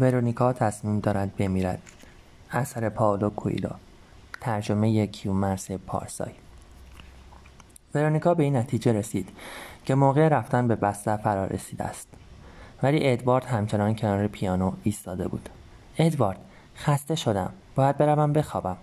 ورونیکا 0.00 0.52
تصمیم 0.52 1.00
دارد 1.00 1.36
بمیرد. 1.36 1.82
اثر 2.50 2.88
پاولو 2.88 3.30
کویلو. 3.30 3.70
ترجمه 4.40 5.06
کیومرس 5.06 5.70
پارسای. 5.70 6.32
ورونیکا 7.94 8.34
به 8.34 8.42
این 8.42 8.56
نتیجه 8.56 8.92
رسید 8.92 9.28
که 9.84 9.94
موقع 9.94 10.28
رفتن 10.28 10.68
به 10.68 10.76
بستر 10.76 11.16
فرا 11.16 11.44
رسیده 11.44 11.84
است. 11.84 12.08
ولی 12.82 13.12
ادوارد 13.12 13.44
همچنان 13.44 13.94
کنار 13.94 14.26
پیانو 14.26 14.72
ایستاده 14.82 15.28
بود. 15.28 15.48
ادوارد 15.98 16.38
خسته 16.76 17.14
شدم. 17.14 17.52
باید 17.74 17.96
بروم 17.96 18.32
بخوابم. 18.32 18.76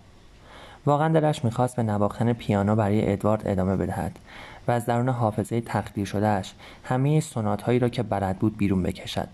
واقعا 0.86 1.14
دلش 1.14 1.46
می‌خواست 1.46 1.76
به 1.76 1.84
نواختن 1.84 2.34
پیانو 2.34 2.76
برای 2.76 3.14
ادوارد 3.14 3.48
ادامه 3.48 3.76
بدهد 3.76 4.20
و 4.68 4.72
از 4.72 4.86
درون 4.86 5.10
حافظه 5.10 5.62
تقدیر 5.62 6.06
شدهش 6.06 6.54
همه 6.84 7.20
سنات 7.20 7.62
هایی 7.62 7.80
را 7.80 7.90
که 7.90 8.04
بلد 8.04 8.40
بود 8.40 8.58
بیرون 8.58 8.84
بکشد. 8.84 9.28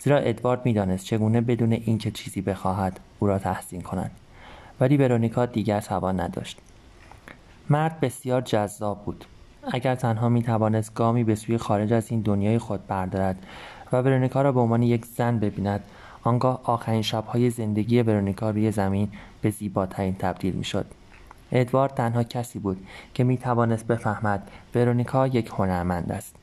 زیرا 0.00 0.16
ادوارد 0.16 0.66
می‌دانست 0.66 1.04
چگونه 1.04 1.40
بدون 1.40 1.72
اینکه 1.72 2.10
چیزی 2.10 2.40
بخواهد 2.40 3.00
او 3.18 3.26
را 3.26 3.38
تحسین 3.38 3.80
کند 3.80 4.10
ولی 4.80 4.96
ورونیکا 4.96 5.46
دیگر 5.46 5.80
توان 5.80 6.20
نداشت 6.20 6.58
مرد 7.70 8.00
بسیار 8.00 8.40
جذاب 8.40 9.04
بود 9.04 9.24
اگر 9.72 9.94
تنها 9.94 10.28
می 10.28 10.42
توانست 10.42 10.94
گامی 10.94 11.24
به 11.24 11.34
سوی 11.34 11.58
خارج 11.58 11.92
از 11.92 12.10
این 12.10 12.20
دنیای 12.20 12.58
خود 12.58 12.86
بردارد 12.86 13.46
و 13.92 13.96
ورونیکا 13.96 14.42
را 14.42 14.52
به 14.52 14.60
عنوان 14.60 14.82
یک 14.82 15.06
زن 15.06 15.38
ببیند 15.38 15.80
آنگاه 16.22 16.60
آخرین 16.64 17.02
شبهای 17.02 17.50
زندگی 17.50 18.02
ورونیکا 18.02 18.50
روی 18.50 18.70
زمین 18.70 19.08
به 19.42 19.50
زیباترین 19.50 20.14
تبدیل 20.14 20.54
می. 20.54 20.64
ادوارد 21.52 21.94
تنها 21.94 22.22
کسی 22.22 22.58
بود 22.58 22.86
که 23.14 23.24
می 23.24 23.38
توانست 23.38 23.86
بفهمد 23.86 24.50
ورونیکا 24.74 25.26
یک 25.26 25.50
هنرمند 25.56 26.12
است. 26.12 26.36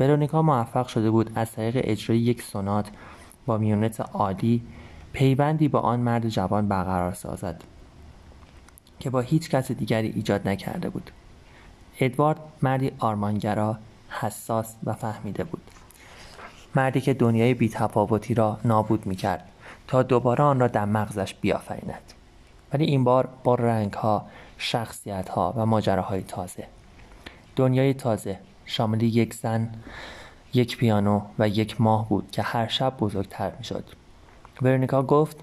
ورونیکا 0.00 0.42
موفق 0.42 0.86
شده 0.86 1.10
بود 1.10 1.32
از 1.34 1.52
طریق 1.52 1.80
اجرای 1.84 2.18
یک 2.18 2.42
سونات 2.42 2.88
با 3.46 3.58
میونت 3.58 4.00
عالی 4.00 4.62
پیوندی 5.12 5.68
با 5.68 5.80
آن 5.80 6.00
مرد 6.00 6.28
جوان 6.28 6.68
برقرار 6.68 7.12
سازد 7.12 7.64
که 9.00 9.10
با 9.10 9.20
هیچ 9.20 9.50
کس 9.50 9.72
دیگری 9.72 10.08
ایجاد 10.08 10.48
نکرده 10.48 10.88
بود. 10.88 11.10
ادوارد 12.00 12.40
مردی 12.62 12.90
آرمانگرا، 12.98 13.78
حساس 14.08 14.74
و 14.84 14.92
فهمیده 14.92 15.44
بود. 15.44 15.62
مردی 16.74 17.00
که 17.00 17.14
دنیای 17.14 17.54
بیتفاوتی 17.54 18.34
را 18.34 18.58
نابود 18.64 19.06
می 19.06 19.16
کرد 19.16 19.48
تا 19.86 20.02
دوباره 20.02 20.44
آن 20.44 20.60
را 20.60 20.68
در 20.68 20.84
مغزش 20.84 21.34
بیافریند 21.34 22.12
ولی 22.72 22.84
این 22.84 23.04
بار 23.04 23.28
با 23.44 24.24
شخصیت 24.58 25.28
ها 25.28 25.54
و 25.56 25.66
ماجراهای 25.66 26.22
تازه 26.22 26.66
دنیای 27.56 27.94
تازه 27.94 28.38
شامل 28.66 29.02
یک 29.02 29.34
زن، 29.34 29.70
یک 30.54 30.76
پیانو 30.76 31.22
و 31.38 31.48
یک 31.48 31.80
ماه 31.80 32.08
بود 32.08 32.30
که 32.30 32.42
هر 32.42 32.66
شب 32.66 32.96
بزرگتر 32.96 33.52
می 33.58 33.64
شد 33.64 33.84
ورنیکا 34.62 35.02
گفت 35.02 35.36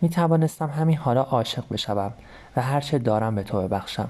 می 0.00 0.08
توانستم 0.08 0.70
همین 0.70 0.96
حالا 0.96 1.22
عاشق 1.22 1.64
بشوم 1.70 2.12
و 2.56 2.62
هر 2.62 2.80
چه 2.80 2.98
دارم 2.98 3.34
به 3.34 3.42
تو 3.42 3.62
ببخشم. 3.62 4.08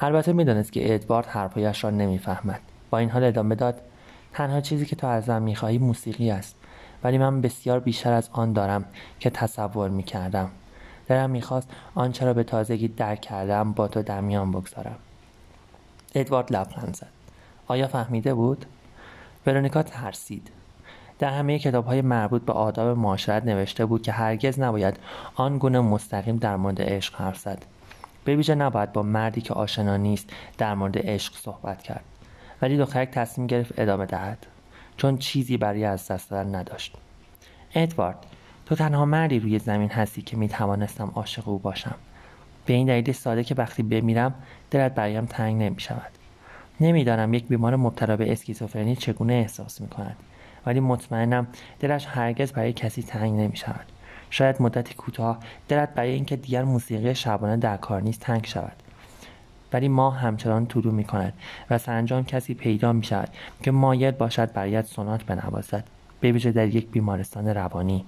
البته 0.00 0.32
می‌دانست 0.32 0.72
که 0.72 0.94
ادوارد 0.94 1.26
حرفایش 1.26 1.84
را 1.84 1.90
نمی‌فهمد. 1.90 2.60
با 2.90 2.98
این 2.98 3.10
حال 3.10 3.24
ادامه 3.24 3.54
داد 3.54 3.80
تنها 4.32 4.60
چیزی 4.60 4.86
که 4.86 4.96
تو 4.96 5.06
ازم 5.06 5.42
می‌خواهی 5.42 5.78
موسیقی 5.78 6.30
است 6.30 6.56
ولی 7.04 7.18
من 7.18 7.40
بسیار 7.40 7.80
بیشتر 7.80 8.12
از 8.12 8.30
آن 8.32 8.52
دارم 8.52 8.84
که 9.20 9.30
تصور 9.30 9.90
می‌کردم. 9.90 10.50
دلم 11.06 11.30
می‌خواست 11.30 11.68
آنچه 11.94 12.26
را 12.26 12.34
به 12.34 12.44
تازگی 12.44 12.88
درک 12.88 13.20
کردم 13.20 13.72
با 13.72 13.88
تو 13.88 14.02
در 14.02 14.20
میان 14.20 14.50
بگذارم. 14.52 14.96
ادوارد 16.14 16.52
لبخند 16.52 16.96
زد. 16.96 17.21
آیا 17.66 17.88
فهمیده 17.88 18.34
بود؟ 18.34 18.66
ورونیکا 19.46 19.82
ترسید. 19.82 20.50
در 21.18 21.30
همه 21.30 21.58
کتاب 21.58 21.86
های 21.86 22.02
مربوط 22.02 22.42
به 22.42 22.52
آداب 22.52 22.98
معاشرت 22.98 23.44
نوشته 23.44 23.86
بود 23.86 24.02
که 24.02 24.12
هرگز 24.12 24.60
نباید 24.60 24.96
آن 25.34 25.58
گونه 25.58 25.80
مستقیم 25.80 26.36
در 26.36 26.56
مورد 26.56 26.82
عشق 26.82 27.20
حرف 27.20 27.38
زد. 27.38 27.64
به 28.24 28.36
ویژه 28.36 28.54
نباید 28.54 28.92
با 28.92 29.02
مردی 29.02 29.40
که 29.40 29.54
آشنا 29.54 29.96
نیست 29.96 30.30
در 30.58 30.74
مورد 30.74 30.98
عشق 30.98 31.34
صحبت 31.36 31.82
کرد. 31.82 32.04
ولی 32.62 32.76
دخترک 32.76 33.10
تصمیم 33.10 33.46
گرفت 33.46 33.78
ادامه 33.78 34.06
دهد 34.06 34.46
چون 34.96 35.18
چیزی 35.18 35.56
برای 35.56 35.84
از 35.84 36.08
دست 36.08 36.30
دادن 36.30 36.54
نداشت. 36.54 36.96
ادوارد 37.74 38.26
تو 38.66 38.74
تنها 38.74 39.04
مردی 39.04 39.40
روی 39.40 39.58
زمین 39.58 39.90
هستی 39.90 40.22
که 40.22 40.36
می 40.36 40.48
توانستم 40.48 41.12
عاشق 41.14 41.48
او 41.48 41.58
باشم. 41.58 41.94
به 42.66 42.72
این 42.72 42.86
دلیل 42.86 43.12
ساده 43.12 43.44
که 43.44 43.54
وقتی 43.54 43.82
بمیرم 43.82 44.34
دلت 44.70 44.94
برایم 44.94 45.26
تنگ 45.26 45.62
نمی 45.62 45.80
شود 45.80 46.21
نمی‌دانم 46.82 47.34
یک 47.34 47.44
بیمار 47.48 47.76
مبتلا 47.76 48.16
به 48.16 48.32
اسکیزوفرنی 48.32 48.96
چگونه 48.96 49.32
احساس 49.32 49.80
می 49.80 49.88
کند 49.88 50.16
ولی 50.66 50.80
مطمئنم 50.80 51.46
دلش 51.80 52.06
هرگز 52.06 52.52
برای 52.52 52.72
کسی 52.72 53.02
تنگ 53.02 53.40
نمی 53.40 53.56
شود 53.56 53.86
شاید 54.30 54.62
مدتی 54.62 54.94
کوتاه 54.94 55.38
دلت 55.68 55.94
برای 55.94 56.10
اینکه 56.10 56.36
دیگر 56.36 56.64
موسیقی 56.64 57.14
شبانه 57.14 57.56
در 57.56 57.76
کار 57.76 58.02
نیست 58.02 58.20
تنگ 58.20 58.46
شود. 58.46 58.72
ولی 59.72 59.88
ما 59.88 60.10
همچنان 60.10 60.66
طلو 60.66 60.90
می 60.90 61.04
کند 61.04 61.32
و 61.70 61.78
سرانجام 61.78 62.24
کسی 62.24 62.54
پیدا 62.54 62.92
می 62.92 63.04
شود 63.04 63.28
که 63.62 63.70
مایل 63.70 64.10
باشد 64.10 64.52
برایت 64.52 64.86
سونات 64.86 65.24
بنوازد. 65.24 65.84
به 66.20 66.32
ویژه 66.32 66.52
در 66.52 66.66
یک 66.68 66.86
بیمارستان 66.86 67.48
روانی. 67.48 68.04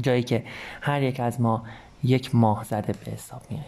جایی 0.00 0.22
که 0.22 0.44
هر 0.80 1.02
یک 1.02 1.20
از 1.20 1.40
ما 1.40 1.62
یک 2.04 2.34
ماه 2.34 2.64
زده 2.64 2.92
به 2.92 3.10
حساب 3.10 3.42
می 3.50 3.60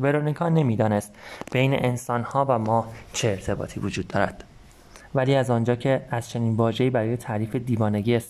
ورونیکا 0.00 0.48
نمی‌دانست 0.48 1.14
بین 1.52 1.84
انسانها 1.84 2.46
و 2.48 2.58
ما 2.58 2.86
چه 3.12 3.28
ارتباطی 3.28 3.80
وجود 3.80 4.08
دارد. 4.08 4.44
ولی 5.14 5.34
از 5.34 5.50
آنجا 5.50 5.76
که 5.76 6.06
از 6.10 6.30
چنین 6.30 6.56
واژه‌ای 6.56 6.90
برای 6.90 7.16
تعریف 7.16 7.56
دیوانگی 7.56 8.20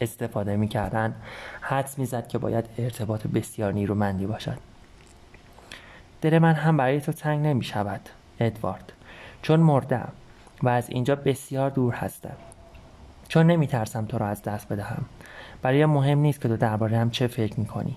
استفاده 0.00 0.56
می‌کردند 0.56 1.14
حدس 1.60 1.98
می‌زد 1.98 2.28
که 2.28 2.38
باید 2.38 2.64
ارتباط 2.78 3.26
بسیار 3.26 3.72
نیرومندی 3.72 4.26
باشد. 4.26 4.58
دل 6.20 6.38
من 6.38 6.54
هم 6.54 6.76
برای 6.76 7.00
تو 7.00 7.12
تنگ 7.12 7.46
نمی 7.46 7.64
شود 7.64 8.00
ادوارد 8.40 8.92
چون 9.42 9.60
مردم 9.60 10.08
و 10.62 10.68
از 10.68 10.90
اینجا 10.90 11.16
بسیار 11.16 11.70
دور 11.70 11.94
هستم. 11.94 12.36
چون 13.28 13.46
نمی 13.46 13.66
ترسم 13.66 14.04
تو 14.04 14.18
را 14.18 14.26
از 14.26 14.42
دست 14.42 14.68
بدهم. 14.68 15.04
برای 15.62 15.86
مهم 15.86 16.18
نیست 16.18 16.40
که 16.40 16.48
تو 16.48 16.56
درباره 16.56 16.98
هم 16.98 17.10
چه 17.10 17.26
فکر 17.26 17.60
می 17.60 17.66
کنی 17.66 17.96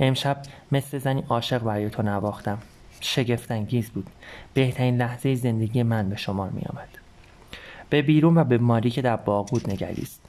امشب 0.00 0.36
مثل 0.72 0.98
زنی 0.98 1.24
عاشق 1.28 1.62
برای 1.62 1.90
تو 1.90 2.02
نواختم. 2.02 2.58
شگفتانگیز 3.00 3.90
بود. 3.90 4.06
بهترین 4.54 4.96
لحظه 4.96 5.34
زندگی 5.34 5.82
من 5.82 6.08
به 6.08 6.16
شمار 6.16 6.50
می 6.50 6.62
آمد 6.62 6.88
به 7.90 8.02
بیرون 8.02 8.38
و 8.38 8.44
به 8.44 8.58
ماری 8.58 8.90
که 8.90 9.02
در 9.02 9.16
باغ 9.16 9.50
بود 9.50 9.70
نگریست. 9.70 10.20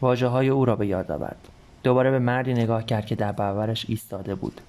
واجه 0.00 0.26
های 0.26 0.48
او 0.48 0.64
را 0.64 0.76
به 0.76 0.86
یاد 0.86 1.10
آورد. 1.10 1.48
دوباره 1.82 2.10
به 2.10 2.18
مردی 2.18 2.54
نگاه 2.54 2.86
کرد 2.86 3.06
که 3.06 3.14
در 3.14 3.32
برابرش 3.32 3.86
ایستاده 3.88 4.34
بود. 4.34 4.60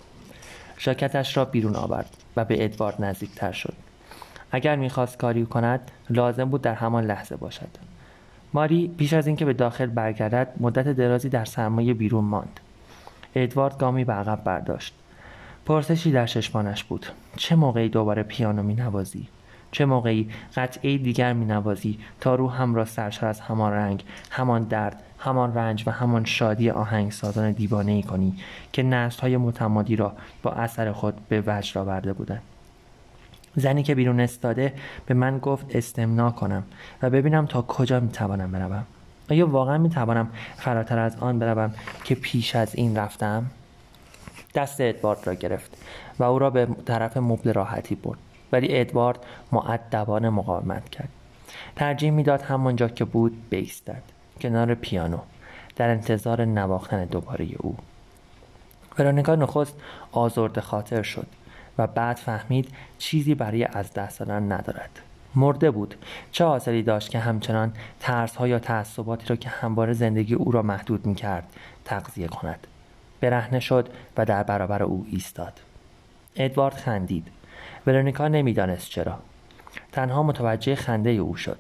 ژاکتش 0.79 1.37
را 1.37 1.45
بیرون 1.45 1.75
آورد 1.75 2.17
و 2.35 2.45
به 2.45 2.63
ادوارد 2.63 3.03
نزدیکتر 3.03 3.51
شد. 3.51 3.73
اگر 4.51 4.75
می‌خواست 4.75 5.17
کاری 5.17 5.45
کند 5.45 5.91
لازم 6.09 6.45
بود 6.45 6.61
در 6.61 6.73
همان 6.73 7.05
لحظه 7.05 7.35
باشد. 7.35 7.69
ماری 8.53 8.87
پیش 8.97 9.13
از 9.13 9.27
اینکه 9.27 9.45
به 9.45 9.53
داخل 9.53 9.85
برگردد 9.85 10.53
مدت 10.59 10.87
درازی 10.87 11.29
در 11.29 11.45
سرمایه 11.45 11.93
بیرون 11.93 12.23
ماند. 12.23 12.59
ادوارد 13.35 13.77
گامی 13.77 14.03
به 14.03 14.13
عقب 14.13 14.43
برداشت. 14.43 14.93
پرسشی 15.65 16.11
در 16.11 16.25
چشمانش 16.25 16.83
بود. 16.83 17.05
چه 17.37 17.55
موقعی 17.55 17.89
دوباره 17.89 18.23
پیانو 18.23 18.63
می 18.63 18.73
نوازی؟ 18.73 19.27
چه 19.71 19.85
موقعی 19.85 20.29
قطعه 20.55 20.97
دیگر 20.97 21.33
می 21.33 21.45
نوازی 21.45 21.99
تا 22.19 22.35
روحم 22.35 22.75
را 22.75 22.85
سرشار 22.85 23.29
از 23.29 23.41
همان 23.41 23.73
رنگ 23.73 24.03
همان 24.31 24.63
درد 24.63 25.03
همان 25.19 25.55
رنج 25.55 25.83
و 25.87 25.91
همان 25.91 26.25
شادی 26.25 26.69
آهنگسازان 26.69 27.51
دیوانه 27.51 27.91
ای 27.91 28.03
کنی 28.03 28.35
که 28.71 28.83
نسل 28.83 29.21
های 29.21 29.37
متمادی 29.37 29.95
را 29.95 30.13
با 30.43 30.51
اثر 30.51 30.91
خود 30.91 31.27
به 31.29 31.43
وجد 31.47 31.77
آورده 31.77 32.13
بودند؟ 32.13 32.41
زنی 33.55 33.83
که 33.83 33.95
بیرون 33.95 34.19
استاده 34.19 34.73
به 35.05 35.13
من 35.13 35.39
گفت 35.39 35.75
استمنا 35.75 36.31
کنم 36.31 36.63
و 37.01 37.09
ببینم 37.09 37.45
تا 37.45 37.61
کجا 37.61 37.99
می 37.99 38.09
توانم 38.09 38.51
بروم. 38.51 38.85
آیا 39.31 39.47
واقعا 39.47 39.77
می 39.77 39.89
توانم 39.89 40.29
فراتر 40.55 40.99
از 40.99 41.17
آن 41.19 41.39
بروم 41.39 41.73
که 42.03 42.15
پیش 42.15 42.55
از 42.55 42.75
این 42.75 42.97
رفتم؟ 42.97 43.45
دست 44.55 44.81
ادوارد 44.81 45.27
را 45.27 45.33
گرفت 45.33 45.77
و 46.19 46.23
او 46.23 46.39
را 46.39 46.49
به 46.49 46.67
طرف 46.85 47.17
مبل 47.17 47.53
راحتی 47.53 47.95
برد 47.95 48.19
ولی 48.51 48.79
ادوارد 48.79 49.19
معدبانه 49.51 50.29
مقاومت 50.29 50.89
کرد. 50.89 51.09
ترجیح 51.75 52.11
می‌داد 52.11 52.41
همانجا 52.41 52.87
که 52.87 53.05
بود 53.05 53.49
بیستد 53.49 54.01
کنار 54.41 54.75
پیانو 54.75 55.17
در 55.75 55.89
انتظار 55.89 56.45
نواختن 56.45 57.05
دوباره 57.05 57.47
او. 57.57 57.75
ورونیکا 58.99 59.35
نخست 59.35 59.75
آزرد 60.11 60.59
خاطر 60.59 61.01
شد. 61.01 61.27
و 61.77 61.87
بعد 61.87 62.17
فهمید 62.17 62.69
چیزی 62.97 63.35
برای 63.35 63.63
از 63.63 63.93
دست 63.93 64.19
دادن 64.19 64.51
ندارد. 64.51 64.99
مرده 65.35 65.71
بود. 65.71 65.95
چه 66.31 66.45
حاصلی 66.45 66.83
داشت 66.83 67.09
که 67.09 67.19
همچنان 67.19 67.73
ترس 67.99 68.35
ها 68.35 68.47
یا 68.47 68.59
تعصباتی 68.59 69.27
را 69.27 69.35
که 69.35 69.49
همواره 69.49 69.93
زندگی 69.93 70.33
او 70.33 70.51
را 70.51 70.61
محدود 70.61 71.05
می 71.05 71.15
کرد 71.15 71.53
تغذیه 71.85 72.27
کند. 72.27 72.67
برهنه 73.21 73.59
شد 73.59 73.89
و 74.17 74.25
در 74.25 74.43
برابر 74.43 74.83
او 74.83 75.05
ایستاد. 75.11 75.59
ادوارد 76.35 76.75
خندید. 76.75 77.27
ورونیکا 77.87 78.27
نمی‌دانست 78.27 78.89
چرا. 78.89 79.19
تنها 79.91 80.23
متوجه 80.23 80.75
خنده 80.75 81.09
او 81.09 81.35
شد. 81.35 81.59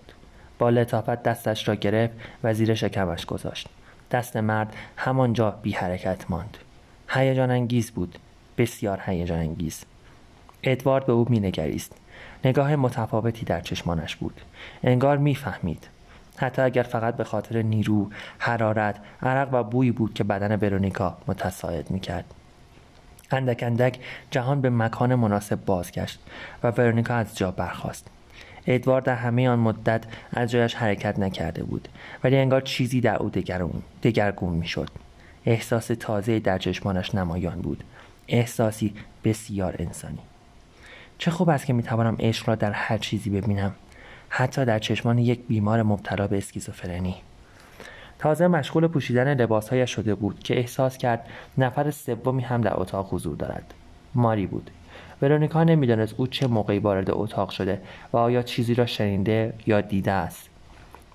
با 0.59 0.69
لطافت 0.69 1.23
دستش 1.23 1.67
را 1.67 1.75
گرفت 1.75 2.13
و 2.43 2.53
زیر 2.53 2.73
شکمش 2.73 3.25
گذاشت. 3.25 3.67
دست 4.11 4.37
مرد 4.37 4.75
همانجا 4.97 5.51
بی 5.51 5.71
حرکت 5.71 6.31
ماند. 6.31 6.57
هیجان 7.09 7.51
انگیز 7.51 7.91
بود. 7.91 8.19
بسیار 8.57 9.01
هیجان 9.05 9.39
انگیز. 9.39 9.85
ادوارد 10.63 11.05
به 11.05 11.13
او 11.13 11.25
مینگریست. 11.29 11.95
نگاه 12.45 12.75
متفاوتی 12.75 13.45
در 13.45 13.61
چشمانش 13.61 14.15
بود. 14.15 14.41
انگار 14.83 15.17
می‌فهمید. 15.17 15.87
حتی 16.37 16.61
اگر 16.61 16.83
فقط 16.83 17.17
به 17.17 17.23
خاطر 17.23 17.61
نیرو 17.61 18.09
حرارت 18.39 18.95
عرق 19.21 19.49
و 19.51 19.63
بویی 19.63 19.91
بود 19.91 20.13
که 20.13 20.23
بدن 20.23 20.55
برونیکا 20.55 21.17
متساعد 21.27 21.91
می‌کرد. 21.91 22.25
اندک 23.31 23.63
اندک 23.63 23.99
جهان 24.31 24.61
به 24.61 24.69
مکان 24.69 25.15
مناسب 25.15 25.65
بازگشت 25.65 26.19
و 26.63 26.71
ورونیکا 26.71 27.13
از 27.13 27.37
جا 27.37 27.51
برخاست. 27.51 28.07
ادوارد 28.67 29.03
در 29.03 29.15
همه 29.15 29.49
آن 29.49 29.59
مدت 29.59 30.03
از 30.33 30.51
جایش 30.51 30.75
حرکت 30.75 31.19
نکرده 31.19 31.63
بود 31.63 31.87
ولی 32.23 32.37
انگار 32.37 32.61
چیزی 32.61 33.01
در 33.01 33.15
او 33.15 33.31
دگرگون 34.03 34.53
می‌شد. 34.53 34.89
احساس 35.45 35.87
تازه 35.87 36.39
در 36.39 36.57
چشمانش 36.57 37.15
نمایان 37.15 37.61
بود. 37.61 37.83
احساسی 38.27 38.93
بسیار 39.23 39.75
انسانی. 39.79 40.19
چه 41.23 41.31
خوب 41.31 41.49
است 41.49 41.65
که 41.65 41.73
می‌توانم 41.73 42.15
عشق 42.19 42.49
را 42.49 42.55
در 42.55 42.71
هر 42.71 42.97
چیزی 42.97 43.29
ببینم 43.29 43.71
حتی 44.29 44.65
در 44.65 44.79
چشمان 44.79 45.17
یک 45.17 45.39
بیمار 45.47 45.83
مبتلا 45.83 46.27
به 46.27 46.37
اسکیزوفرنی. 46.37 47.15
تازه 48.19 48.47
مشغول 48.47 48.87
پوشیدن 48.87 49.33
لباسهایش 49.33 49.91
شده 49.91 50.15
بود 50.15 50.39
که 50.39 50.57
احساس 50.57 50.97
کرد 50.97 51.25
نفر 51.57 51.91
سومی 51.91 52.43
هم 52.43 52.61
در 52.61 52.79
اتاق 52.79 53.13
حضور 53.13 53.35
دارد. 53.35 53.73
ماری 54.15 54.45
بود. 54.45 54.69
ورونیکا 55.21 55.63
نمی‌دانست 55.63 56.13
او 56.17 56.27
چه 56.27 56.47
موقعی 56.47 56.79
وارد 56.79 57.11
اتاق 57.11 57.49
شده 57.49 57.81
و 58.13 58.17
آیا 58.17 58.41
چیزی 58.41 58.73
را 58.73 58.85
شنیده 58.85 59.53
یا 59.65 59.81
دیده 59.81 60.11
است. 60.11 60.49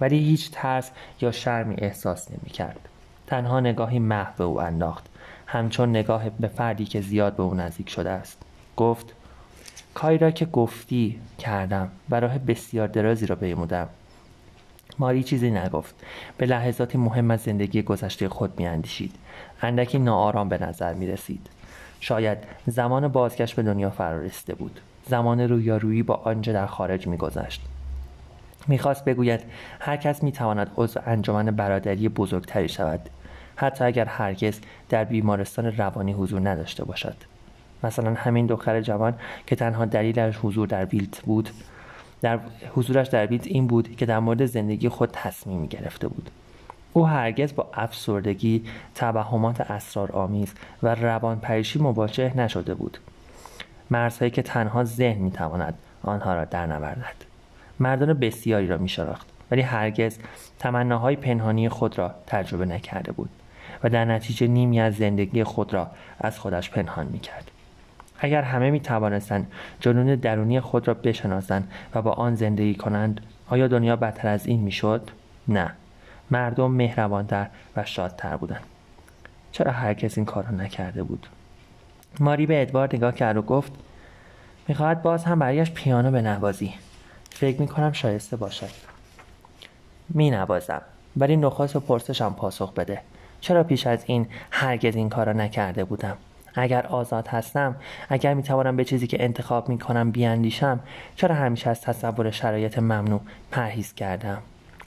ولی 0.00 0.18
هیچ 0.18 0.50
ترس 0.52 0.90
یا 1.20 1.32
شرمی 1.32 1.74
احساس 1.78 2.30
نمی‌کرد. 2.30 2.88
تنها 3.26 3.60
نگاهی 3.60 3.98
محو 3.98 4.32
به 4.38 4.44
او 4.44 4.60
انداخت. 4.60 5.06
همچون 5.46 5.90
نگاه 5.90 6.30
به 6.30 6.48
فردی 6.48 6.84
که 6.84 7.00
زیاد 7.00 7.36
به 7.36 7.42
او 7.42 7.54
نزدیک 7.54 7.90
شده 7.90 8.10
است. 8.10 8.42
گفت 8.76 9.14
کاری 9.94 10.18
را 10.18 10.30
که 10.30 10.44
گفتی 10.44 11.20
کردم 11.38 11.88
و 12.10 12.20
راه 12.20 12.38
بسیار 12.38 12.88
درازی 12.88 13.26
را 13.26 13.36
بیمودم 13.36 13.88
ماری 14.98 15.22
چیزی 15.22 15.50
نگفت. 15.50 15.94
به 16.38 16.46
لحظاتی 16.46 16.98
مهم 16.98 17.30
از 17.30 17.40
زندگی 17.40 17.82
گذشته 17.82 18.28
خود 18.28 18.58
میاندیشید. 18.58 19.14
اندکی 19.62 19.98
ناآرام 19.98 20.48
به 20.48 20.62
نظر 20.62 20.94
می 20.94 21.06
رسید 21.06 21.46
شاید 22.00 22.38
زمان 22.66 23.08
بازگشت 23.08 23.56
به 23.56 23.62
دنیا 23.62 23.90
فرارسته 23.90 24.54
بود. 24.54 24.80
زمان 25.06 25.40
رویارویی 25.40 26.02
با 26.02 26.14
آنچه 26.14 26.52
در 26.52 26.66
خارج 26.66 27.06
میگذشت. 27.06 27.62
می‌خواست 28.66 29.04
بگوید 29.04 29.40
هر 29.80 29.96
کس 29.96 30.22
می‌تواند 30.22 30.70
عضو 30.76 31.00
انجمن 31.06 31.44
برادری 31.44 32.08
بزرگتری 32.08 32.68
شود. 32.68 33.00
حتی 33.56 33.84
اگر 33.84 34.04
هرگز 34.04 34.60
در 34.88 35.04
بیمارستان 35.04 35.76
روانی 35.76 36.12
حضور 36.12 36.48
نداشته 36.48 36.84
باشد. 36.84 37.16
مثلا 37.84 38.14
همین 38.14 38.46
دختر 38.46 38.80
جوان 38.80 39.14
که 39.46 39.56
تنها 39.56 39.84
دلیلش 39.84 40.38
حضور 40.42 40.66
در 40.66 40.84
ویلت 40.84 41.20
بود. 41.20 41.50
در 42.20 42.38
حضورش 42.74 43.08
در 43.08 43.26
ویلت 43.26 43.46
این 43.46 43.66
بود 43.66 43.96
که 43.96 44.06
در 44.06 44.18
مورد 44.18 44.46
زندگی 44.46 44.88
خود 44.88 45.10
تصمیم 45.12 45.66
گرفته 45.66 46.08
بود. 46.08 46.30
او 46.92 47.06
هرگز 47.06 47.54
با 47.54 47.70
افسردگی 47.74 48.64
توهمات 48.94 49.60
اسرارآمیز 49.60 50.54
و 50.82 50.94
روان 50.94 51.40
پریشی 51.40 51.78
مواجه 51.78 52.36
نشده 52.36 52.74
بود. 52.74 52.98
مرزهایی 53.90 54.30
که 54.30 54.42
تنها 54.42 54.84
ذهن 54.84 55.18
می‌تواند 55.18 55.74
آنها 56.02 56.34
را 56.34 56.44
در 56.44 56.66
نوردد 56.66 57.14
مردان 57.80 58.12
بسیاری 58.12 58.66
را 58.66 58.78
میشناخت 58.78 59.26
ولی 59.50 59.62
هرگز 59.62 60.18
تمناهای 60.58 61.16
پنهانی 61.16 61.68
خود 61.68 61.98
را 61.98 62.14
تجربه 62.26 62.66
نکرده 62.66 63.12
بود 63.12 63.30
و 63.84 63.88
در 63.88 64.04
نتیجه 64.04 64.46
نیمی 64.46 64.80
از 64.80 64.96
زندگی 64.96 65.44
خود 65.44 65.74
را 65.74 65.90
از 66.20 66.38
خودش 66.38 66.70
پنهان 66.70 67.06
می‌کرد. 67.06 67.50
اگر 68.18 68.42
همه 68.42 68.70
می 68.70 68.80
توانستند 68.80 69.52
جنون 69.80 70.14
درونی 70.14 70.60
خود 70.60 70.88
را 70.88 70.94
بشناسند 70.94 71.72
و 71.94 72.02
با 72.02 72.12
آن 72.12 72.34
زندگی 72.34 72.74
کنند 72.74 73.20
آیا 73.48 73.68
دنیا 73.68 73.96
بدتر 73.96 74.28
از 74.28 74.46
این 74.46 74.60
می‌شد؟ 74.60 75.10
نه. 75.48 75.72
مردم 76.30 76.70
مهربانتر 76.70 77.46
و 77.76 77.84
شادتر 77.84 78.36
بودند. 78.36 78.62
چرا 79.52 79.72
هرکس 79.72 80.18
این 80.18 80.24
کار 80.24 80.44
را 80.44 80.50
نکرده 80.50 81.02
بود؟ 81.02 81.26
ماری 82.20 82.46
به 82.46 82.62
ادوارد 82.62 82.96
نگاه 82.96 83.14
کرد 83.14 83.36
و 83.36 83.42
گفت 83.42 83.72
می‌خواهد 84.68 85.02
باز 85.02 85.24
هم 85.24 85.38
برایش 85.38 85.70
پیانو 85.70 86.10
به 86.10 86.22
نوازی 86.22 86.74
فکر 87.30 87.60
می‌کنم 87.60 87.92
شایسته 87.92 88.36
باشد. 88.36 88.70
می 90.08 90.30
نوازم 90.30 90.82
ولی 91.16 91.36
نخواست 91.36 91.76
و 91.76 91.80
پرسشم 91.80 92.34
پاسخ 92.34 92.72
بده. 92.72 93.00
چرا 93.40 93.64
پیش 93.64 93.86
از 93.86 94.04
این 94.06 94.26
هرگز 94.50 94.96
این 94.96 95.08
کار 95.08 95.26
را 95.26 95.32
نکرده 95.32 95.84
بودم؟ 95.84 96.16
اگر 96.54 96.86
آزاد 96.86 97.28
هستم 97.28 97.76
اگر 98.08 98.34
می‌توانم 98.34 98.76
به 98.76 98.84
چیزی 98.84 99.06
که 99.06 99.24
انتخاب 99.24 99.68
می‌کنم 99.68 100.10
بیاندیشم 100.10 100.80
چرا 101.16 101.34
همیشه 101.34 101.70
از 101.70 101.80
تصور 101.80 102.30
شرایط 102.30 102.78
ممنوع 102.78 103.20
پرهیز 103.50 103.94
کردم؟ 103.94 104.38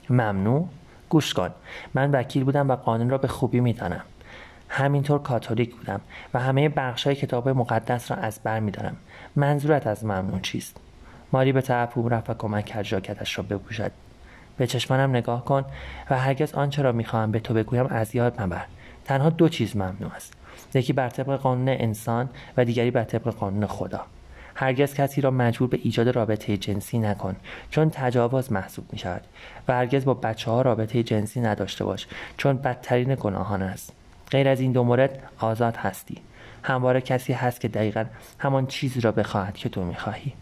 ممنوع؟ 0.09 0.67
گوش 1.09 1.33
کن. 1.33 1.49
من 1.93 2.11
وکیل 2.11 2.43
بودم 2.43 2.69
و 2.69 2.75
قانون 2.75 3.09
را 3.09 3.17
به 3.17 3.27
خوبی 3.27 3.59
می‌دانم. 3.59 4.01
همینطور 4.69 5.21
کاتولیک 5.21 5.75
بودم 5.75 6.01
و 6.33 6.39
همه 6.39 6.69
بخش 6.69 7.03
های 7.03 7.15
کتاب 7.15 7.49
مقدس 7.49 8.11
را 8.11 8.17
از 8.17 8.39
بر 8.43 8.59
می‌دانم 8.59 8.95
منظورت 9.35 9.87
از 9.87 10.05
ممنوع 10.05 10.39
چیست؟ 10.39 10.77
ماری 11.33 11.51
به 11.51 11.61
طرف 11.61 11.97
او 11.97 12.09
رفت 12.09 12.29
و 12.29 12.33
کمک 12.33 12.65
کرد 12.65 12.83
ژاکتش 12.83 13.37
را 13.37 13.43
بپوشد. 13.49 13.91
به 14.57 14.67
چشمانم 14.67 15.09
نگاه 15.09 15.45
کن 15.45 15.65
و 16.09 16.19
هرگز 16.19 16.53
آنچه 16.53 16.81
را 16.81 16.91
می‌خواهم 16.91 17.31
به 17.31 17.39
تو 17.39 17.53
بگویم 17.53 17.85
از 17.85 18.15
یاد 18.15 18.41
مبر. 18.41 18.65
تنها 19.05 19.29
دو 19.29 19.49
چیز 19.49 19.75
ممنوع 19.75 20.11
است. 20.15 20.33
یکی 20.73 20.93
بر 20.93 21.09
طبق 21.09 21.35
قانون 21.35 21.69
انسان 21.69 22.29
و 22.57 22.65
دیگری 22.65 22.91
بر 22.91 23.03
طبق 23.03 23.29
قانون 23.29 23.67
خدا. 23.67 24.01
هرگز 24.55 24.93
کسی 24.93 25.21
را 25.21 25.31
مجبور 25.31 25.69
به 25.69 25.79
ایجاد 25.83 26.07
رابطه 26.07 26.57
جنسی 26.57 26.99
نکن 26.99 27.35
چون 27.69 27.89
تجاوز 27.89 28.51
محسوب 28.51 28.85
می 28.91 28.99
شود 28.99 29.21
و 29.67 29.73
هرگز 29.73 30.05
با 30.05 30.13
بچه 30.13 30.51
ها 30.51 30.61
رابطه 30.61 31.03
جنسی 31.03 31.41
نداشته 31.41 31.85
باش 31.85 32.07
چون 32.37 32.57
بدترین 32.57 33.15
گناهان 33.15 33.61
است. 33.61 33.93
غیر 34.31 34.47
از 34.47 34.59
این 34.59 34.71
دو 34.71 34.83
مورد 34.83 35.19
آزاد 35.39 35.75
هستی. 35.75 36.17
همواره 36.63 37.01
کسی 37.01 37.33
هست 37.33 37.61
که 37.61 37.67
دقیقا 37.67 38.05
همان 38.39 38.67
چیزی 38.67 39.01
را 39.01 39.11
بخواهد 39.11 39.57
که 39.57 39.69
تو 39.69 39.83
می‌خواهی. 39.83 40.33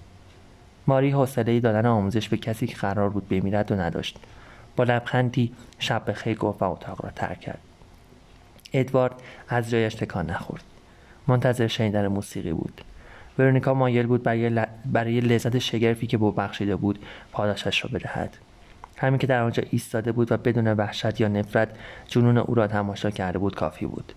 ماری 0.87 1.09
حوصله 1.09 1.59
دادن 1.59 1.85
آموزش 1.85 2.29
به 2.29 2.37
کسی 2.37 2.67
که 2.67 2.75
قرار 2.75 3.09
بود 3.09 3.29
بمیرد 3.29 3.71
و 3.71 3.75
نداشت. 3.75 4.17
با 4.75 4.83
لبخندی 4.83 5.53
شب 5.79 6.09
بخیر 6.09 6.37
گفت 6.37 6.61
و 6.61 6.65
اتاق 6.65 7.05
را 7.05 7.11
ترک 7.15 7.39
کرد. 7.39 7.59
ادوارد 8.73 9.21
از 9.49 9.69
جایش 9.69 9.95
تکان 9.95 10.29
نخورد. 10.29 10.63
منتظر 11.27 11.67
شنیدن 11.67 12.07
موسیقی 12.07 12.53
بود. 12.53 12.81
ورونیکا 13.39 13.73
مایل 13.73 14.07
بود 14.07 14.23
برای, 14.23 14.65
برای 14.85 15.19
لذت 15.19 15.59
شگرفی 15.59 16.07
که 16.07 16.17
به 16.17 16.31
بخشیده 16.31 16.75
بود 16.75 16.99
پاداشش 17.31 17.85
را 17.85 17.89
بدهد. 17.93 18.37
همین 18.97 19.17
که 19.19 19.27
در 19.27 19.41
آنجا 19.41 19.63
ایستاده 19.69 20.11
بود 20.11 20.31
و 20.31 20.37
بدون 20.37 20.67
وحشت 20.73 21.21
یا 21.21 21.27
نفرت 21.27 21.69
جنون 22.07 22.37
او 22.37 22.55
را 22.55 22.67
تماشا 22.67 23.09
کرده 23.09 23.39
بود 23.39 23.55
کافی 23.55 23.85
بود. 23.85 24.13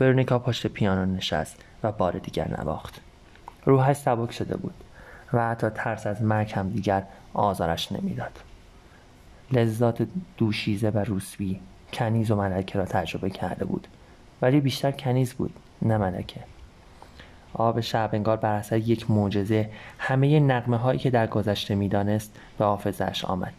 ورونیکا 0.00 0.38
پشت 0.38 0.66
پیانو 0.66 1.14
نشست 1.14 1.64
و 1.82 1.92
بار 1.92 2.12
دیگر 2.12 2.60
نواخت. 2.60 3.00
روحش 3.64 3.96
سبک 3.96 4.32
شده 4.32 4.56
بود 4.56 4.74
و 5.32 5.48
حتی 5.48 5.68
ترس 5.68 6.06
از 6.06 6.22
مرگ 6.22 6.52
هم 6.52 6.68
دیگر 6.68 7.04
آزارش 7.34 7.92
نمی‌داد. 7.92 8.40
لذات 9.52 10.06
دوشیزه 10.36 10.90
و 10.90 10.98
روسبی 10.98 11.60
کنیز 11.92 12.30
و 12.30 12.36
ملکه 12.36 12.78
را 12.78 12.84
تجربه 12.84 13.30
کرده 13.30 13.64
بود. 13.64 13.86
ولی 14.42 14.60
بیشتر 14.60 14.90
کنیز 14.90 15.34
بود 15.34 15.54
نه 15.82 15.98
ملکه 15.98 16.40
آب 17.54 17.80
شب 17.80 18.10
انگار 18.12 18.36
بر 18.36 18.54
اثر 18.54 18.76
یک 18.76 19.10
معجزه 19.10 19.70
همه 19.98 20.40
نقمه 20.40 20.76
هایی 20.76 20.98
که 20.98 21.10
در 21.10 21.26
گذشته 21.26 21.74
می‌دانست 21.74 22.38
به 22.58 22.64
حافظش 22.64 23.24
آمد 23.24 23.54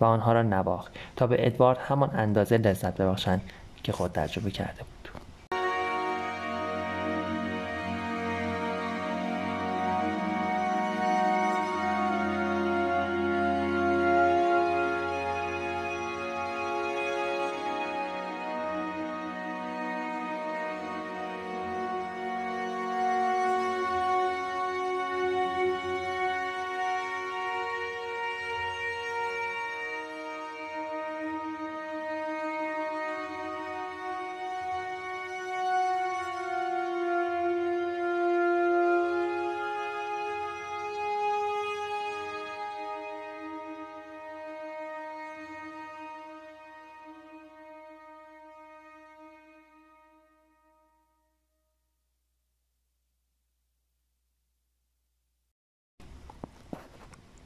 و 0.00 0.04
آنها 0.04 0.32
را 0.32 0.42
نواخت 0.42 0.92
تا 1.16 1.26
به 1.26 1.46
ادوارد 1.46 1.78
همان 1.78 2.10
اندازه 2.14 2.58
لذت 2.58 2.96
ببخشند 2.96 3.40
که 3.82 3.92
خود 3.92 4.12
تجربه 4.12 4.50
کرده 4.50 4.78
بود. 4.78 4.97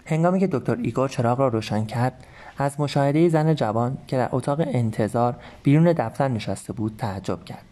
هنگامی 0.06 0.40
که 0.40 0.47
دکتر 0.47 0.76
ایگور 0.82 1.09
چراغ 1.09 1.40
را 1.40 1.49
روشن 1.49 1.85
کرد 1.85 2.26
از 2.59 2.80
مشاهده 2.80 3.28
زن 3.28 3.54
جوان 3.54 3.99
که 4.06 4.16
در 4.16 4.28
اتاق 4.32 4.61
انتظار 4.61 5.37
بیرون 5.62 5.92
دفتر 5.92 6.28
نشسته 6.28 6.73
بود 6.73 6.94
تعجب 6.99 7.44
کرد. 7.44 7.64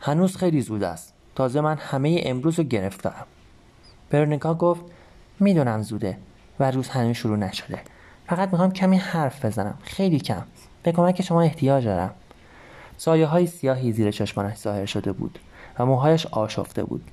هنوز 0.00 0.36
خیلی 0.36 0.60
زود 0.60 0.82
است. 0.82 1.14
تازه 1.34 1.60
من 1.60 1.76
همه 1.76 2.20
امروز 2.24 2.58
رو 2.58 2.64
گرفتارم. 2.64 3.26
برونیکا 4.10 4.54
گفت 4.54 4.84
می‌دونم 5.40 5.82
زوده 5.82 6.18
و 6.60 6.70
روز 6.70 6.88
هنوز 6.88 7.16
شروع 7.16 7.36
نشده. 7.36 7.80
فقط 8.26 8.48
می‌خوام 8.50 8.72
کمی 8.72 8.96
حرف 8.96 9.44
بزنم. 9.44 9.78
خیلی 9.82 10.18
کم. 10.18 10.42
به 10.82 10.92
کمک 10.92 11.22
شما 11.22 11.42
احتیاج 11.42 11.84
دارم. 11.84 12.10
سایه 12.96 13.26
های 13.26 13.46
سیاهی 13.46 13.92
زیر 13.92 14.10
چشمانش 14.10 14.56
ظاهر 14.58 14.86
شده 14.86 15.12
بود 15.12 15.38
و 15.78 15.86
موهایش 15.86 16.26
آشفته 16.26 16.84
بود. 16.84 17.10